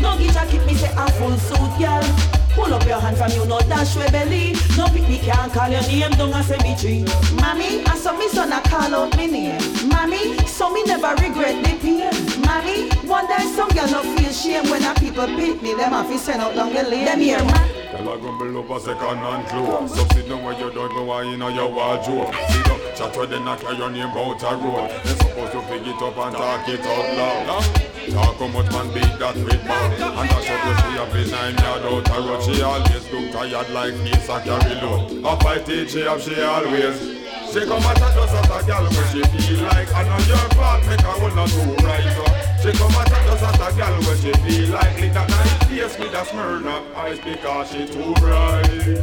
[0.00, 2.39] No gi jacket, me say a full suit gal.
[2.54, 4.54] Pull up your hand from you, no dash where belly.
[4.76, 7.04] No picnic can't call your name don't down a cemetery.
[7.36, 9.88] Mommy, I saw me son a call out me name.
[9.88, 12.10] Mommy, so me never regret the pain.
[12.42, 15.74] Mommy, one day some girl no feel shame when a people pick me.
[15.74, 17.04] Them have to send out down the lane.
[17.04, 17.68] Them here, man.
[17.92, 19.94] Girl, I grumble over second hand clothes.
[19.94, 22.34] So sit down where you don't go wine in your wardrobe.
[22.50, 24.90] Sit down, chat with them, carry your name out a road.
[25.04, 27.89] They supposed to pick it up and talk it out loud.
[28.08, 29.92] Talk how much man beat that with man.
[29.92, 32.42] And that's you see up in nine yard out a road.
[32.42, 35.24] She always look tired like this a carry load.
[35.24, 37.20] Up I teach she up, she always.
[37.52, 40.38] She come at us just as a girl when she feel like I know your
[40.54, 42.24] fault make her will not do right so
[42.62, 45.66] She come at us just as a girl when she feel like Lick that nice
[45.66, 49.02] face with a smirn up eyes because she too bright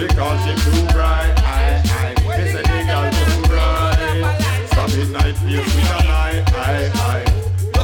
[0.00, 5.74] Because she too bright I, I, say the girl too bright Stop it night face
[5.74, 7.27] with a eye, I, I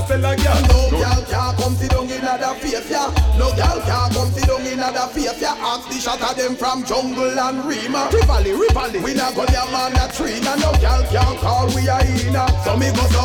[0.05, 3.09] Just tell a girl No girl can't come sit down in other face, yeah.
[3.39, 5.57] No girl can't come sit down in other face, yeah.
[5.59, 8.11] Ask the shot of them from jungle and Rima.
[8.13, 9.03] Rivali, Rivali.
[9.03, 12.45] We not go there man a tree, now no girl can't call we a ina.
[12.65, 13.25] So me go so.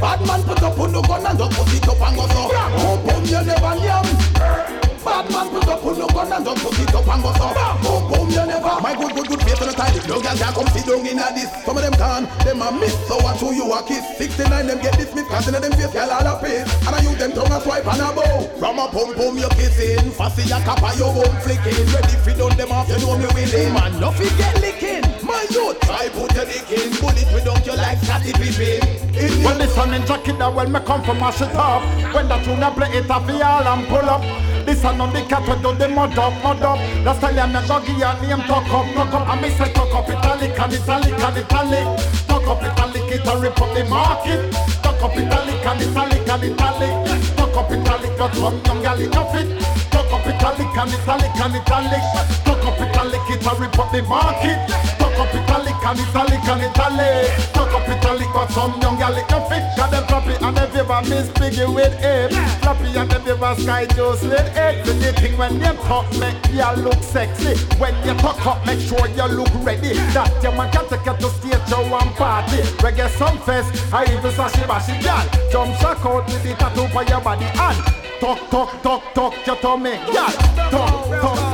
[0.00, 2.48] Bad man put up on the gun and don't put it up and go so.
[2.48, 4.87] Boom boom you never yam.
[5.08, 7.48] Bad man put up on the gun and don't put it up and go so.
[7.80, 8.76] Boom boom you never.
[8.84, 9.96] My good good good face on the time.
[10.04, 11.48] No girl can't come sit down in a this.
[11.64, 12.92] Some of them can, them a miss.
[13.08, 14.04] So what who you a kiss?
[14.20, 15.32] 69 them get dismissed.
[15.32, 16.68] Cause them face girl all a piss.
[16.84, 18.44] And I use them tongue a swipe and a bow.
[18.60, 20.12] From a pum pum you kissing.
[20.12, 21.88] Fussy a kappa you bum flicking.
[21.88, 23.72] Ready fi done them off you know me willing.
[23.72, 25.08] Man no fi get licking.
[25.24, 26.92] My youth try put your dick in.
[27.00, 29.08] Bullet we don't you like Scottie Pippen.
[29.42, 31.82] When the sun in jacket that when me come from mash it up
[32.14, 34.22] When that tune a play it off all and pull up
[34.68, 36.76] This a on the cat we do the mud up, mud up.
[37.02, 39.28] Last time me go give your name talk up, talk up.
[39.32, 41.86] And me say talk up italic and italic and italic
[42.28, 44.52] Talk up italic it a rip up the market.
[44.84, 49.16] Talk up italic and italic and italic Talk up italic got some young gal it
[49.16, 49.48] off it.
[49.90, 54.60] Talk up italic and italic and italic Up italic it a rip up the market.
[55.00, 59.32] Talk up italic and italic and italic Talk up italic got some young gal it
[59.32, 62.30] off it Got them floppy and them favor miss piggy with it.
[62.60, 64.84] Floppy and them favor sky juice with it.
[64.84, 67.56] So the thing when you talk make you look sexy.
[67.80, 69.94] When you talk up make sure you look ready.
[70.12, 72.60] That your man can take you to stage show and party.
[72.84, 75.24] Reggae some fest I even sashi bashi gal.
[75.50, 77.78] Jump shock out with the tattoo for your body and
[78.20, 79.96] Talk talk talk talk your tummy.
[80.12, 80.32] Gal
[80.68, 81.47] Talk talk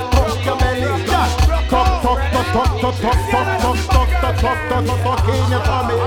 [1.74, 5.58] Talk talk talk talk talk talk talk talk talk talk talk talk talk in your
[5.58, 6.06] Italian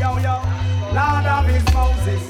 [0.00, 0.34] Yo, yo,
[0.96, 2.22] Lord of his Moses.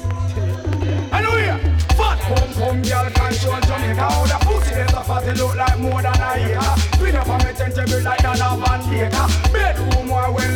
[1.11, 1.57] Hallelujah.
[1.95, 4.03] Fat pum pum girl control Jamaica.
[4.03, 6.97] How the pussy a fat, it look like more than a acre.
[6.97, 9.27] Twin up on me tent, you be like Donna Van Acre.
[9.53, 10.53] Bedroom more well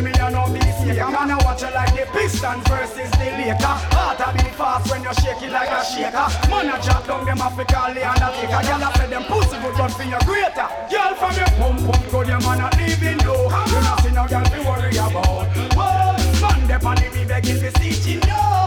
[2.28, 3.76] Pistons versus the Laker.
[3.94, 6.28] Heart a beat fast when you shake it like a shaker.
[6.50, 8.62] Man a drop down them Africa the undertaker.
[8.68, 10.68] Girl a say them pussy good but for your greater.
[10.90, 13.48] Girl from your pum pum good your man a leaving though.
[13.48, 15.48] You not see no girl to worry about.
[15.78, 18.67] Whoa, man dem on the me begging to teaching you.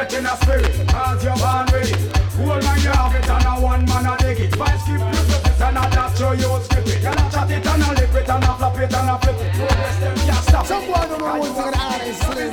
[0.00, 1.92] Get in a spirit, cause you're born ready.
[2.40, 4.56] Hold man you have it and a one man a take it.
[4.56, 7.04] Five skip your process and a dash show you script it.
[7.04, 9.52] A chat it and a lip it and a flap it and a flip it.
[9.56, 10.66] Progress them can't stop.
[10.66, 12.52] Some boy don't know one thing and the is slim.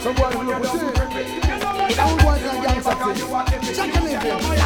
[0.00, 1.94] Some boy don't know what's it.
[1.98, 3.74] Some boy can gangster thing.
[3.74, 4.59] Check him in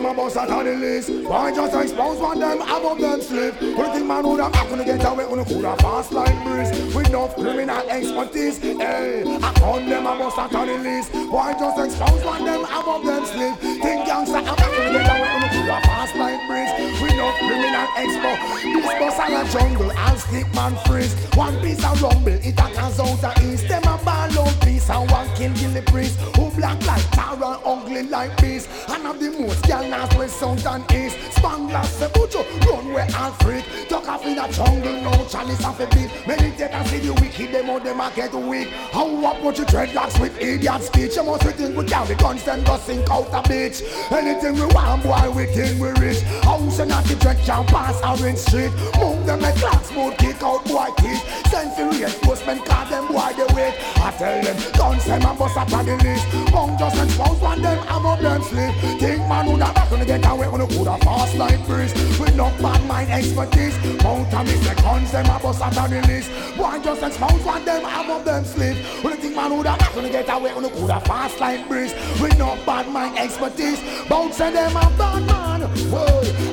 [0.00, 3.54] time I bust out on the list Why just expose one them above them slip
[3.54, 6.94] Who think man would have gonna get away you could have fast like breeze.
[6.94, 11.52] With no criminal expertise Hey, I found them I bust out on the list Why
[11.52, 15.48] just expose one them above them slip Think gangster I'm not gonna get away you
[15.50, 18.32] could have fast like breeze no criminal expo.
[18.62, 21.14] This bus a la jungle and stick man freeze.
[21.36, 23.68] One piece of rumble it a cause out the east.
[23.68, 26.18] Them a ball out peace and one kill Gilly priest.
[26.36, 28.68] Who black like tar and ugly like beast.
[28.88, 31.16] And have the most gal nas west, and east.
[31.36, 33.64] Spangler, Sebucho, run where all freak.
[33.88, 37.52] Talk off in a jungle, no chalice off a beat Meditate and see the wicked,
[37.52, 38.68] them out them a get weak.
[38.92, 41.16] How up put your dreadlocks with idiot speech?
[41.16, 43.82] You must think we carry guns then go sink out a bitch
[44.12, 46.22] Anything we want, boy, we think we rich.
[46.44, 48.70] House and not the dread can pass Orange Street.
[48.98, 53.32] Move them a clock, smooth kick out boy teeth Send for reinforcement, call them boy
[53.36, 53.74] they wait.
[53.98, 57.62] I tell them, guns them a bust up on the list Bong just expose one
[57.62, 58.74] them, I'm up them sleep.
[59.00, 61.92] Think man who that back gonna get away when you coulda fast like breeze.
[62.18, 63.76] With no bad mind expertise.
[64.02, 67.42] Mount and miss the guns them a bust up on the list Boy just expose
[67.44, 68.76] one them, I'm up them sleep.
[69.02, 71.92] When think man who that back gonna get away when you coulda fast like breeze.
[72.20, 73.80] With no bad mind expertise.
[74.08, 76.49] Bounce and them a bad man, whoa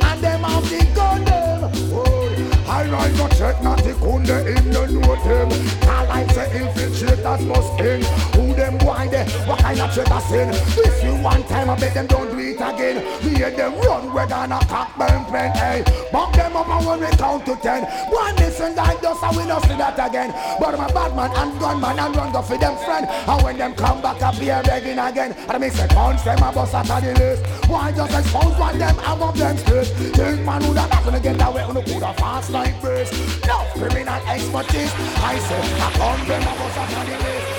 [2.87, 5.49] I like no check, not the kunde in the know them.
[5.81, 8.46] Call I say infiltrators must king.
[8.67, 9.23] Them boy they?
[9.47, 10.51] What kind of traitor sin?
[10.51, 12.99] This you one time, I bet them don't do it again.
[13.23, 15.85] Me and them run, we're gonna cock burn pen, hey.
[16.11, 17.83] Bump them up and when we count to ten.
[18.11, 20.35] One listen like and we don't see that again.
[20.59, 23.07] But my bad man and gunman and run go for them friend.
[23.07, 26.43] And when them come back up here begging again, and I make say guns them
[26.43, 27.47] a bust out of the list.
[27.69, 29.87] Why just expose one them above them straight?
[30.11, 33.15] Think man who that gonna get away when you coulda fast like birds.
[33.47, 34.91] No criminal expertise.
[35.23, 37.56] I say I come them a bust out of the list.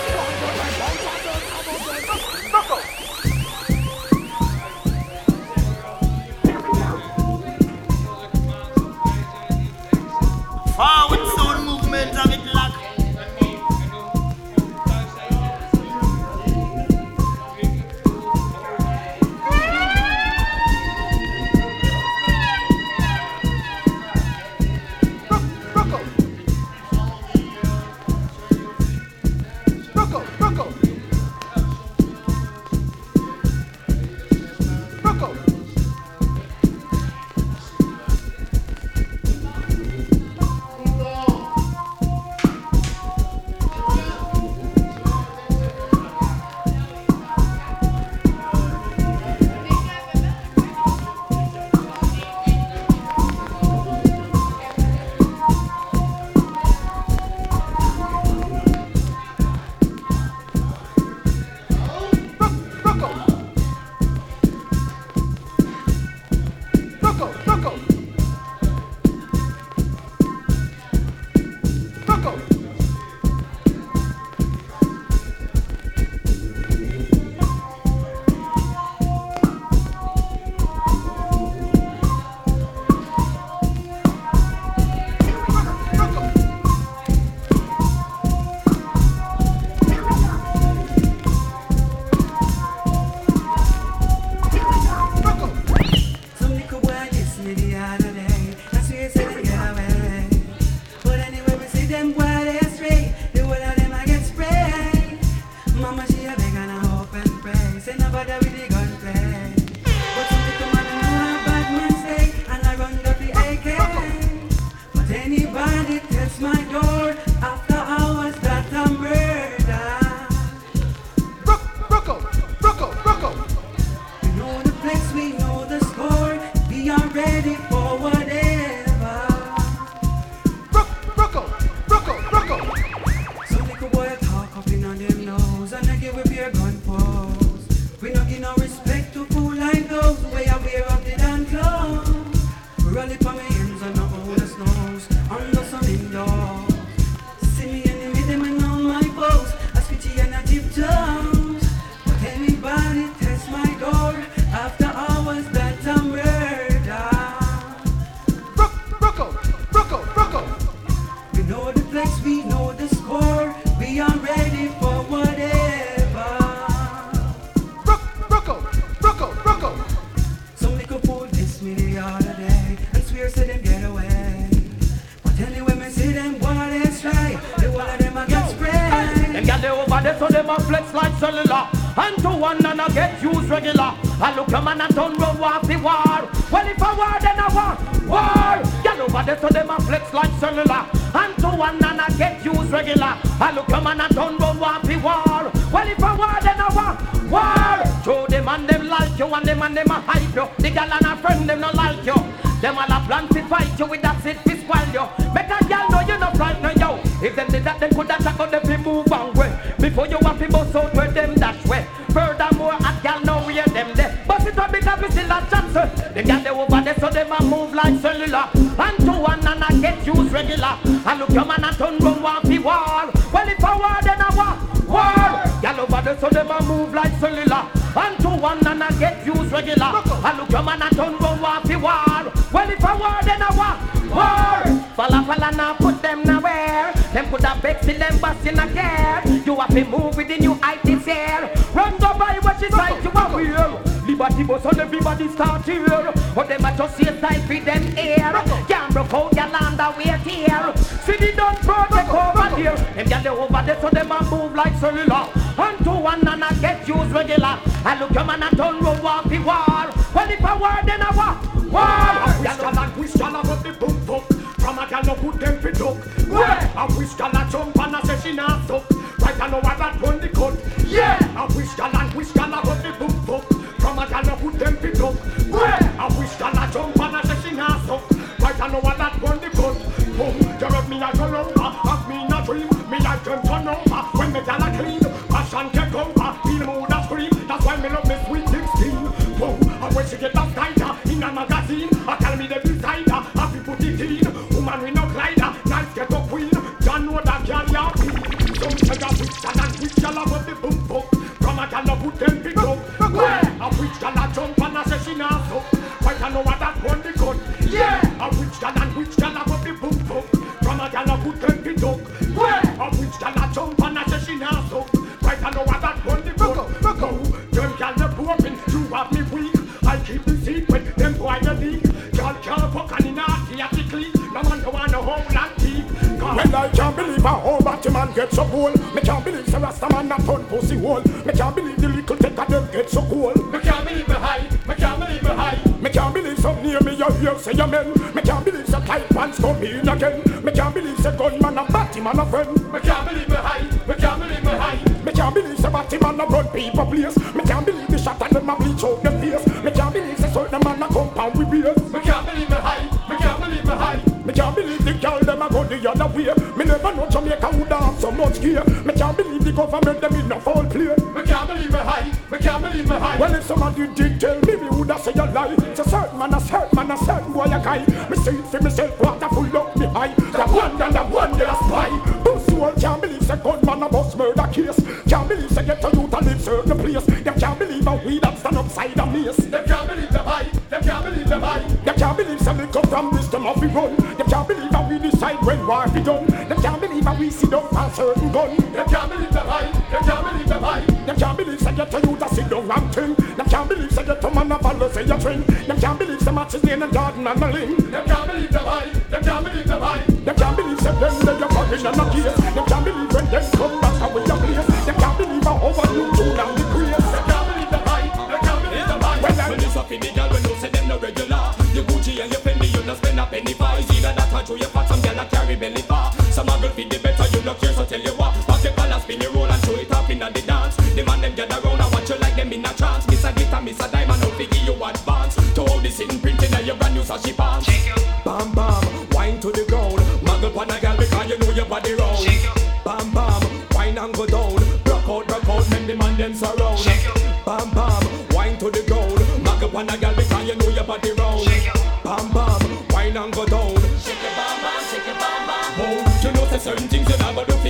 [10.79, 12.38] Forward Sound Movement of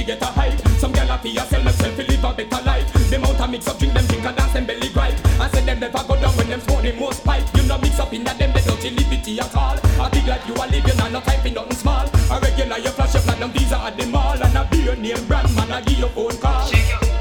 [0.08, 0.58] get a hype.
[0.80, 2.88] Some gyal a fi a sell themself fi live a better life.
[3.10, 5.18] Them out a mix up drink them drink and dance them belly gripe.
[5.38, 7.44] I say them never go down when them smoke the most pipe.
[7.54, 9.76] You know mix up in that them they don't liberty at all.
[9.76, 12.06] A big like you a live you know no type in nothing small.
[12.32, 15.54] A regular you flash your platinum visa at the mall and a beer name brand
[15.54, 16.70] man a give your phone call.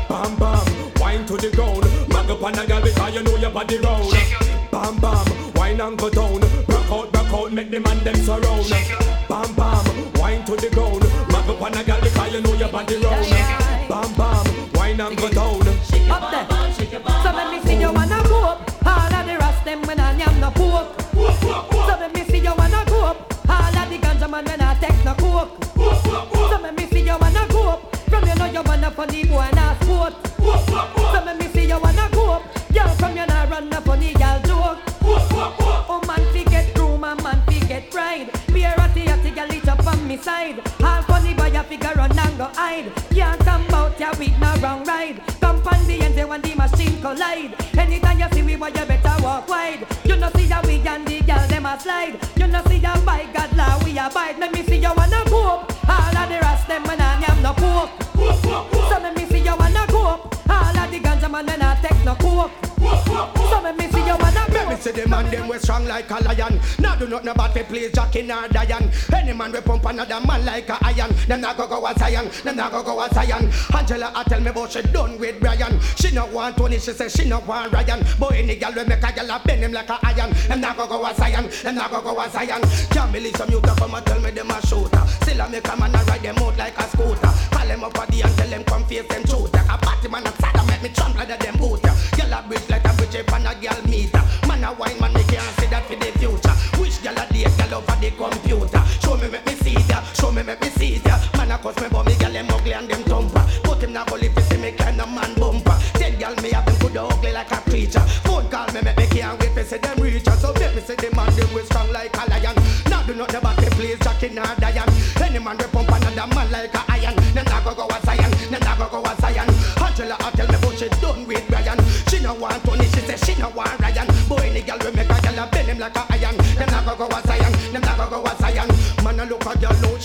[0.07, 0.63] Bam bam,
[1.01, 1.83] wine to the ground.
[2.07, 4.11] Mag up on a girl because you know your body round.
[4.71, 6.39] Bam bam, wine and go down.
[6.71, 9.26] Rock out, rock out, make the man them surround.
[12.89, 13.89] You know your round.
[13.89, 15.29] Bam bam, wine and go
[49.47, 49.87] walk wide.
[50.03, 52.19] You know see ya we and the girl them a slide.
[52.35, 54.39] You know see ya by God law we abide.
[54.39, 55.71] Let me see you wanna up.
[55.89, 57.89] All of the rest them when I am no poke.
[58.13, 60.35] So let me see you wanna up.
[60.49, 62.66] All of the ganja man when I take no coke.
[64.97, 66.59] Go Let me see the man them we strong like a lion.
[66.79, 68.91] Now do not know about me please Jackie nor Diane.
[69.13, 71.13] Any man we pump another man like a iron.
[71.27, 72.29] Them not go go a Zion.
[72.43, 73.51] Them not go go a Zion.
[73.75, 75.79] Angela I tell me about she done with Brian.
[75.97, 76.79] She not want Tony.
[76.79, 78.05] She say she not want Ryan.
[78.19, 80.33] Boy any girl we make a girl a bend him like a iron.
[80.47, 81.49] Them not go go a Zion.
[81.63, 82.61] Them not go go a Zion.
[82.91, 85.03] Can't believe some youth come and tell me them a shooter.
[85.21, 87.31] Still I make a man a ride them out like a scooter.
[87.51, 89.63] Call them up a day and tell them come face them shooter.
[89.69, 91.81] A party man a make me trample under them boot.
[91.81, 94.16] Girl a bridge like a bridge up on a girl meter.
[94.67, 96.51] A wine man me can't see that for the future.
[96.77, 98.83] Which girl a date girl over the computer?
[98.99, 100.03] Show me make me see ya.
[100.11, 101.17] Show me make me see ya.
[101.37, 102.16] Man a cuss me but me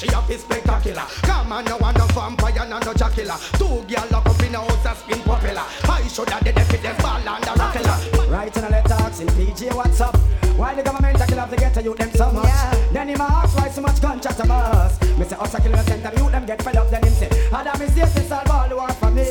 [0.03, 1.07] she a fi spectacular.
[1.23, 3.39] Come on no one no vampire no no Dracula.
[3.55, 5.63] Two girl lock up in a house a spin popular.
[5.85, 8.31] I should have dead if them ball and a rockilla.
[8.31, 10.17] Right in a letter asking PJ what's up.
[10.57, 12.51] Why the government a kill off the ghetto youth them so much?
[12.93, 15.01] Then him a ask why so much contract a bus.
[15.19, 16.91] Me say us a kill the center youth them get fed up.
[16.91, 19.25] Then him say, Adam is here to solve all the war for me.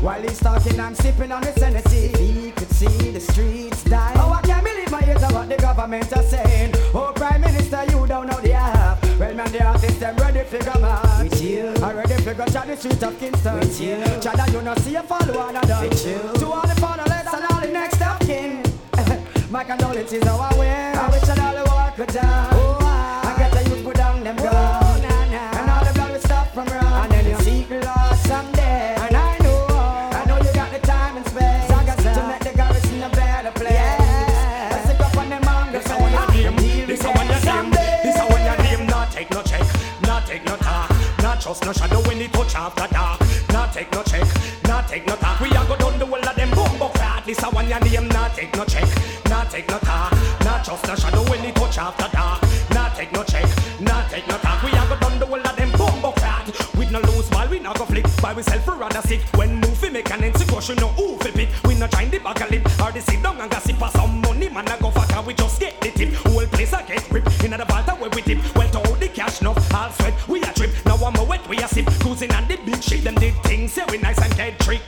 [0.00, 1.85] While he's talking, I'm sipping on the Tennessee.
[12.66, 13.58] Ready to go to the street of Kingston.
[13.58, 15.88] With you, Chada, you not see a follow and a done.
[15.88, 18.62] With you, to all the fatherless and all the next of kin.
[19.50, 20.98] My condolences I win.
[20.98, 22.55] I wish that all the war could die.
[41.66, 43.20] No shadow when it touch after dark.
[43.52, 44.22] Not take no check,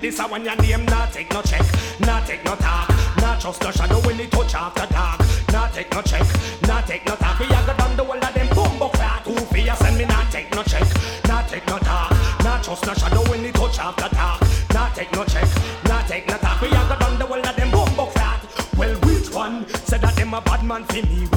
[0.09, 0.87] This one your name.
[0.87, 1.61] Not take no check,
[2.01, 2.89] not take no talk,
[3.19, 5.21] not trust no shadow when it touch after dark.
[5.53, 6.27] Not take no check,
[6.63, 7.39] not take no talk.
[7.39, 9.21] We a go down the whole of them bumbo flat.
[9.27, 10.89] Who fi a send me not take no check,
[11.29, 12.11] not take no talk,
[12.43, 14.41] not trust no shadow when it touch after dark.
[14.73, 15.47] Not take no check,
[15.85, 16.59] not take no talk.
[16.63, 18.41] We a go down the whole of them bumbo flat.
[18.79, 21.28] Well, which one said that them a bad man for me?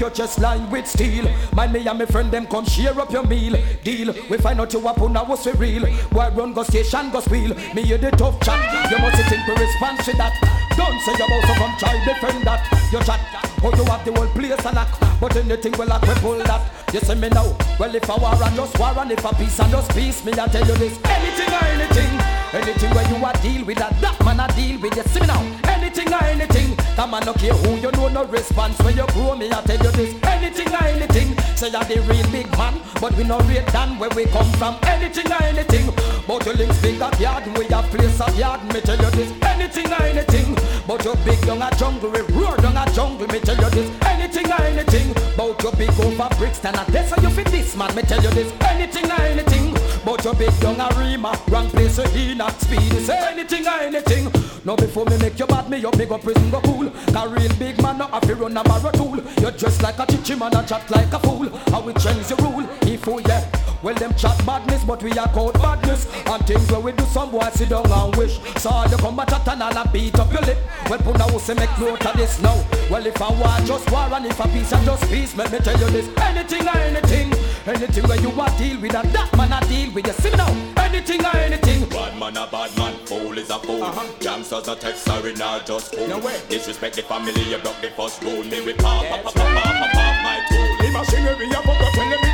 [0.00, 1.28] You think your chest lined with steel?
[1.52, 3.60] Mind me and my friend them come share up your meal.
[3.84, 4.14] Deal.
[4.30, 5.84] We find out you up on was for real.
[6.12, 7.54] Why run go station go squeal?
[7.74, 8.90] Me hear the tough chat.
[8.90, 10.32] You must think we respond to that.
[10.74, 12.64] Don't say you're about to come try defend that.
[12.90, 13.20] You chat.
[13.62, 14.88] Oh you have the whole place a lock.
[15.20, 16.72] But anything will like we pull that.
[16.94, 17.54] You see me now.
[17.78, 20.32] Well if a war and just war and if a peace and just peace, me
[20.32, 20.98] I tell you this.
[21.04, 22.12] Anything or anything.
[22.56, 25.02] Anything where you a deal with that, that man a deal with you.
[25.02, 25.44] See me now.
[25.68, 26.79] Anything or anything.
[26.96, 28.78] That man no care who you know, no response.
[28.80, 30.14] When you grow me, I tell you this.
[30.24, 31.36] Anything or anything.
[31.56, 34.78] Say you're the real big man, but we no rate than where we come from.
[34.84, 35.92] Anything or anything.
[36.26, 38.62] But your links big up yard, we have place of yard.
[38.72, 39.32] Me tell you this.
[39.42, 40.56] Anything or anything.
[40.86, 43.26] But your big down a jungle, we roar down a jungle.
[43.28, 43.90] Me tell you this.
[44.02, 45.14] Anything or anything.
[45.36, 47.94] But your big over Brixton, and that's how you fit this man.
[47.94, 48.52] Me tell you this.
[48.62, 49.74] Anything or anything.
[50.04, 52.92] But your big down a Rima, wrong place so he not speed.
[53.04, 54.32] Say anything or anything.
[54.64, 56.90] No before me make you bad, me up, me go prison go cool.
[56.90, 59.16] Cause real big man no have to run a barrow tool.
[59.16, 61.48] You dress like a chichi man and chat like a fool.
[61.70, 62.68] How we change the rule?
[62.82, 63.46] If we yeah.
[63.82, 66.06] Well, them chat badness, but we are called badness.
[66.26, 68.38] And things where we do some boy sit down and wish.
[68.56, 70.58] So you come and chat and and beat up your lip.
[70.90, 72.62] Well, put now say make note of this now.
[72.90, 75.34] Well, if I war, just war, and if a peace, and just peace.
[75.36, 77.32] Let me tell you this: anything or anything,
[77.66, 80.06] anything where you want deal with, and that man I deal with.
[80.06, 81.88] You see me now, anything or anything.
[81.88, 83.82] Bad man a bad man, fool is a fool.
[83.82, 84.06] Uh-huh.
[84.20, 86.20] Gangsters a text, sorry, not just cool.
[86.48, 88.44] Disrespect the family, you broke the first rule.
[88.44, 90.76] Me we pop, pop, pop, pop, pop, pop, my tool.
[90.80, 92.29] The machinery a go tell me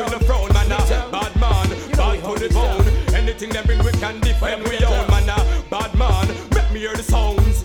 [0.00, 0.78] we in the throne, man a
[1.10, 3.14] bad man, bad to the bone.
[3.14, 5.36] Anything them bring we can defend we own, man a
[5.68, 6.28] bad man.
[6.54, 7.64] Make me hear the sounds.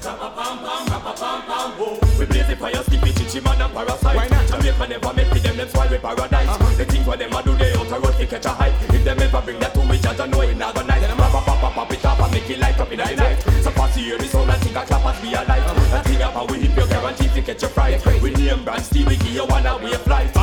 [2.19, 4.15] We blaze the fire, skip it, chichi man and parasite.
[4.15, 4.47] Why not?
[4.47, 6.47] Jamaica never make it, them them spoil with paradise.
[6.47, 6.75] Uh-huh.
[6.75, 8.73] The things what them a do, they out a road to catch a hype.
[8.93, 11.01] If them ever bring that to me, judge I know it not gonna night.
[11.01, 13.39] Then rap, pop, pop, pop it up and make it light up in the night.
[13.63, 15.47] So fast hear the sound and think I clap and be alive.
[15.47, 16.03] That uh-huh.
[16.03, 18.21] thing and we hit your guarantee to catch your fright.
[18.21, 19.75] We name brand Steve, we give you one flight.
[19.83, 20.34] Man a bad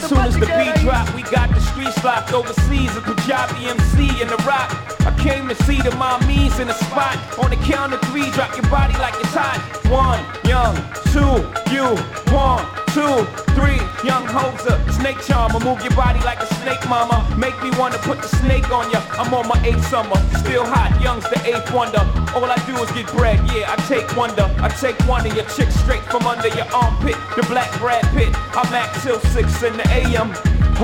[0.00, 2.96] As soon as the beat drop, we got the streets locked overseas.
[2.96, 4.72] A Punjabi MC in the rock.
[5.04, 7.16] I came to see the mommies in the spot.
[7.38, 9.60] On the count of three, drop your body like it's hot.
[9.92, 10.74] One, young,
[11.12, 11.84] two, you,
[12.32, 12.64] one,
[12.96, 15.60] two, three, young hoser, snake charmer.
[15.60, 17.24] Move your body like a snake, mama.
[17.36, 19.00] Make me wanna put the snake on ya.
[19.18, 22.04] I'm on my eighth summer, still hot, young's the eighth wonder.
[22.34, 24.46] All I do is get bread, yeah, I take wonder.
[24.60, 27.16] I take one of your chicks straight from under your armpit.
[27.36, 30.30] The black Brad Pitt, I'm at till six in the AM.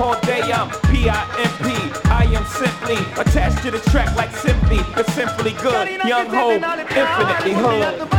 [0.01, 1.67] All day I'm P-I-M-P.
[2.05, 4.79] I am simply attached to the track like simply.
[4.95, 5.89] It's simply good.
[6.05, 8.16] Young Ho, infinitely hood.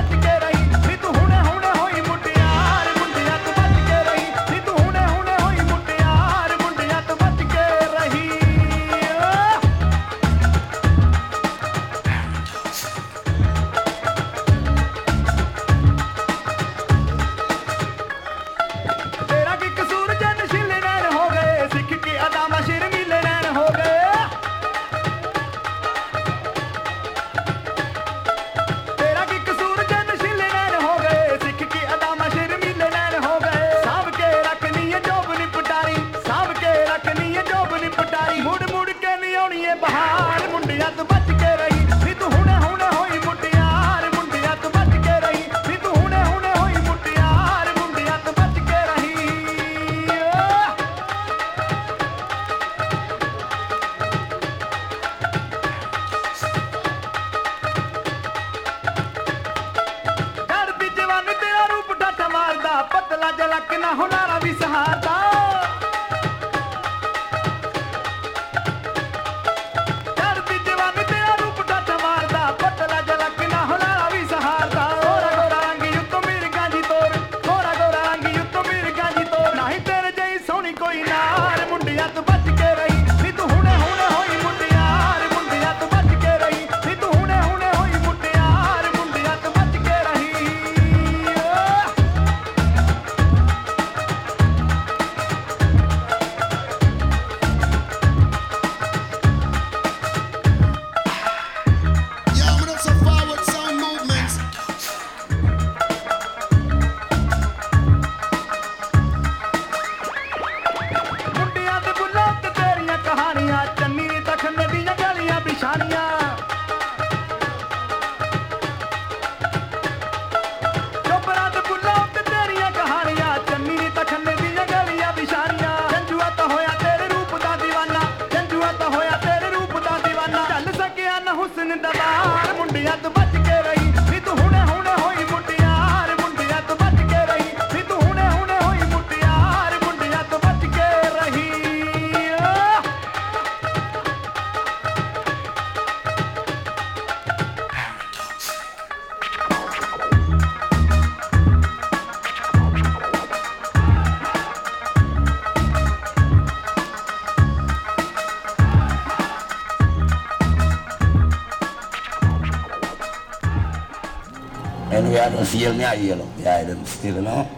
[165.39, 167.49] Don't feel me, I yell up behind them still, you know.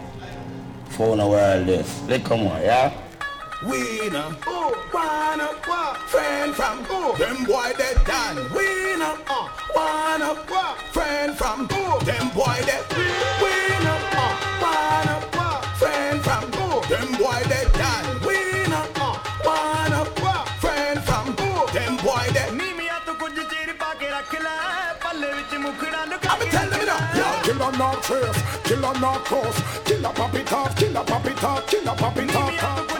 [0.89, 2.01] Phone a world this.
[2.07, 2.93] Let come on, yeah?
[3.63, 5.97] Winner, oh, wanna what?
[6.09, 8.37] Friend from oh, them boy they done.
[8.53, 10.77] Winner, uh, wanna what?
[10.93, 12.81] Friend from oh, them boy they.
[13.41, 13.70] Winner,
[27.71, 31.95] Killer not trace, killer not cross, killer pop it off, killer pop it off, killer
[31.95, 32.90] pop it off.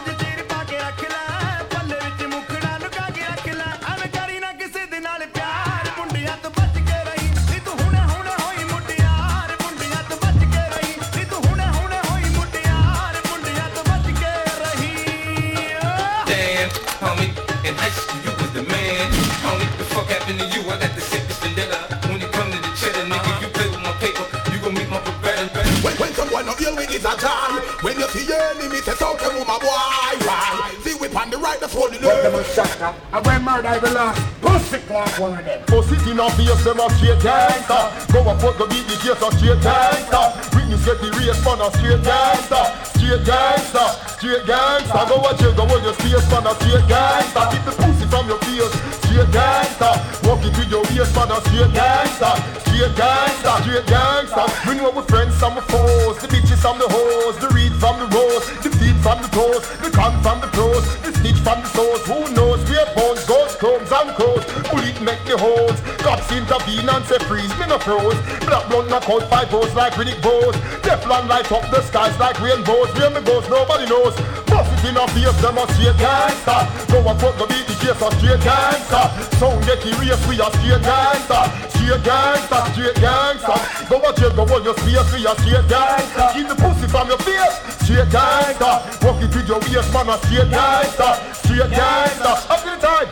[32.01, 35.63] Right the phone the left I went murder every last pussy clap one of them.
[35.67, 39.21] Pussy in a face, them a straight gangster Go a fuck, go beat the case,
[39.21, 42.63] a straight gangster Witness get the race, man, a straight gangster
[42.95, 47.43] Straight gangster, straight gangster Go a jail, go on your space, man, a straight gangster
[47.51, 48.73] Keep the pussy from your face,
[49.03, 49.93] straight gangster
[50.25, 54.91] Walk it with your waist, man, a straight gangster Straight gangster, straight gangster We know
[54.91, 57.38] we friends and we foes The bitches and the hoes.
[57.41, 61.13] The read from the rose Feet from the toes The con from the pros The
[61.13, 62.59] stitch from the soles Who knows?
[62.65, 64.41] Where bones goes, crumbs and crows
[64.73, 65.77] Bullet make the holes.
[66.01, 68.17] Cops intervene and say freeze, me no froze.
[68.45, 72.39] Black blood knock out five holes like Riddick Bowes Teflon light up the skies like
[72.39, 72.89] rainbows.
[72.95, 74.15] Where me goes, nobody knows.
[74.47, 76.61] Bust in a face, them a straight gangster.
[76.91, 79.05] Go and fuck the beat, the case a straight gangster.
[79.37, 83.89] Sound get the race, we a straight gangster straight gangsta, straight gangsta.
[83.89, 86.33] Go a jail, go on your space, we a straight gangsta.
[86.33, 88.85] Keep the pussy from your face, straight gangsta.
[89.03, 92.31] Walk it with your waist, man, a straight gangsta, straight gangsta.
[92.49, 93.09] Up to the time.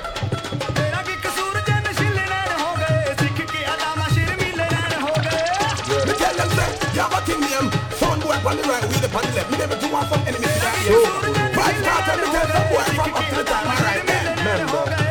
[8.39, 9.51] On the right, we the left.
[9.51, 10.47] Me never do one from enemies.
[10.47, 11.59] Right, yeah.
[11.59, 14.01] Right, start and me tell some boy from up to the right, All right,
[14.37, 15.08] remember.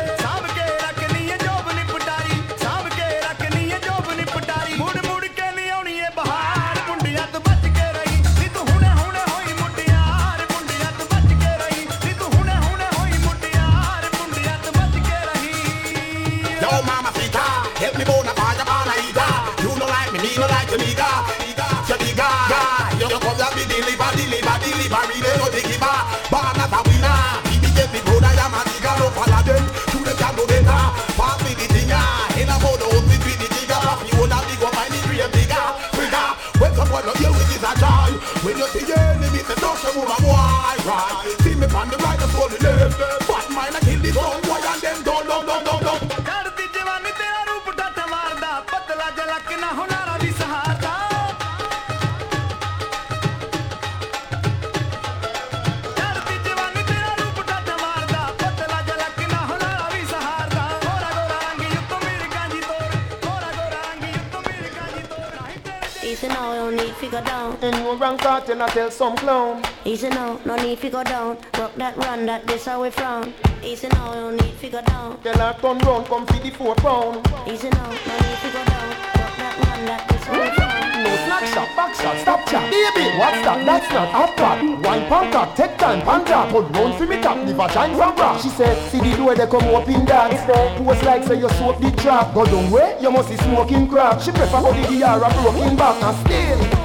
[67.39, 67.57] Down.
[67.61, 71.03] And you rank out and I tell some clown Easy now, no need to go
[71.03, 71.37] down.
[71.57, 73.33] Rock that run, that this how we frown.
[73.63, 75.21] Easy now, no need to go down.
[75.23, 78.61] Tell her turn round, come see the four pound Easy now, no need to go
[78.71, 78.89] down.
[79.19, 80.55] Rock that run, that this how we mm.
[80.55, 81.03] frown.
[81.03, 83.65] No snack shot, back shot, stop chat Baby, what's that?
[83.65, 87.21] That's not hot pot Wine pan cock, take time, pan drop Put round for me
[87.21, 90.43] top, never shine from rock She said, see the door they come up in dance
[90.43, 94.19] Post like say you soak the trap Go down way, you must be smoking crap
[94.19, 96.78] She prefer how the DR a broken back And still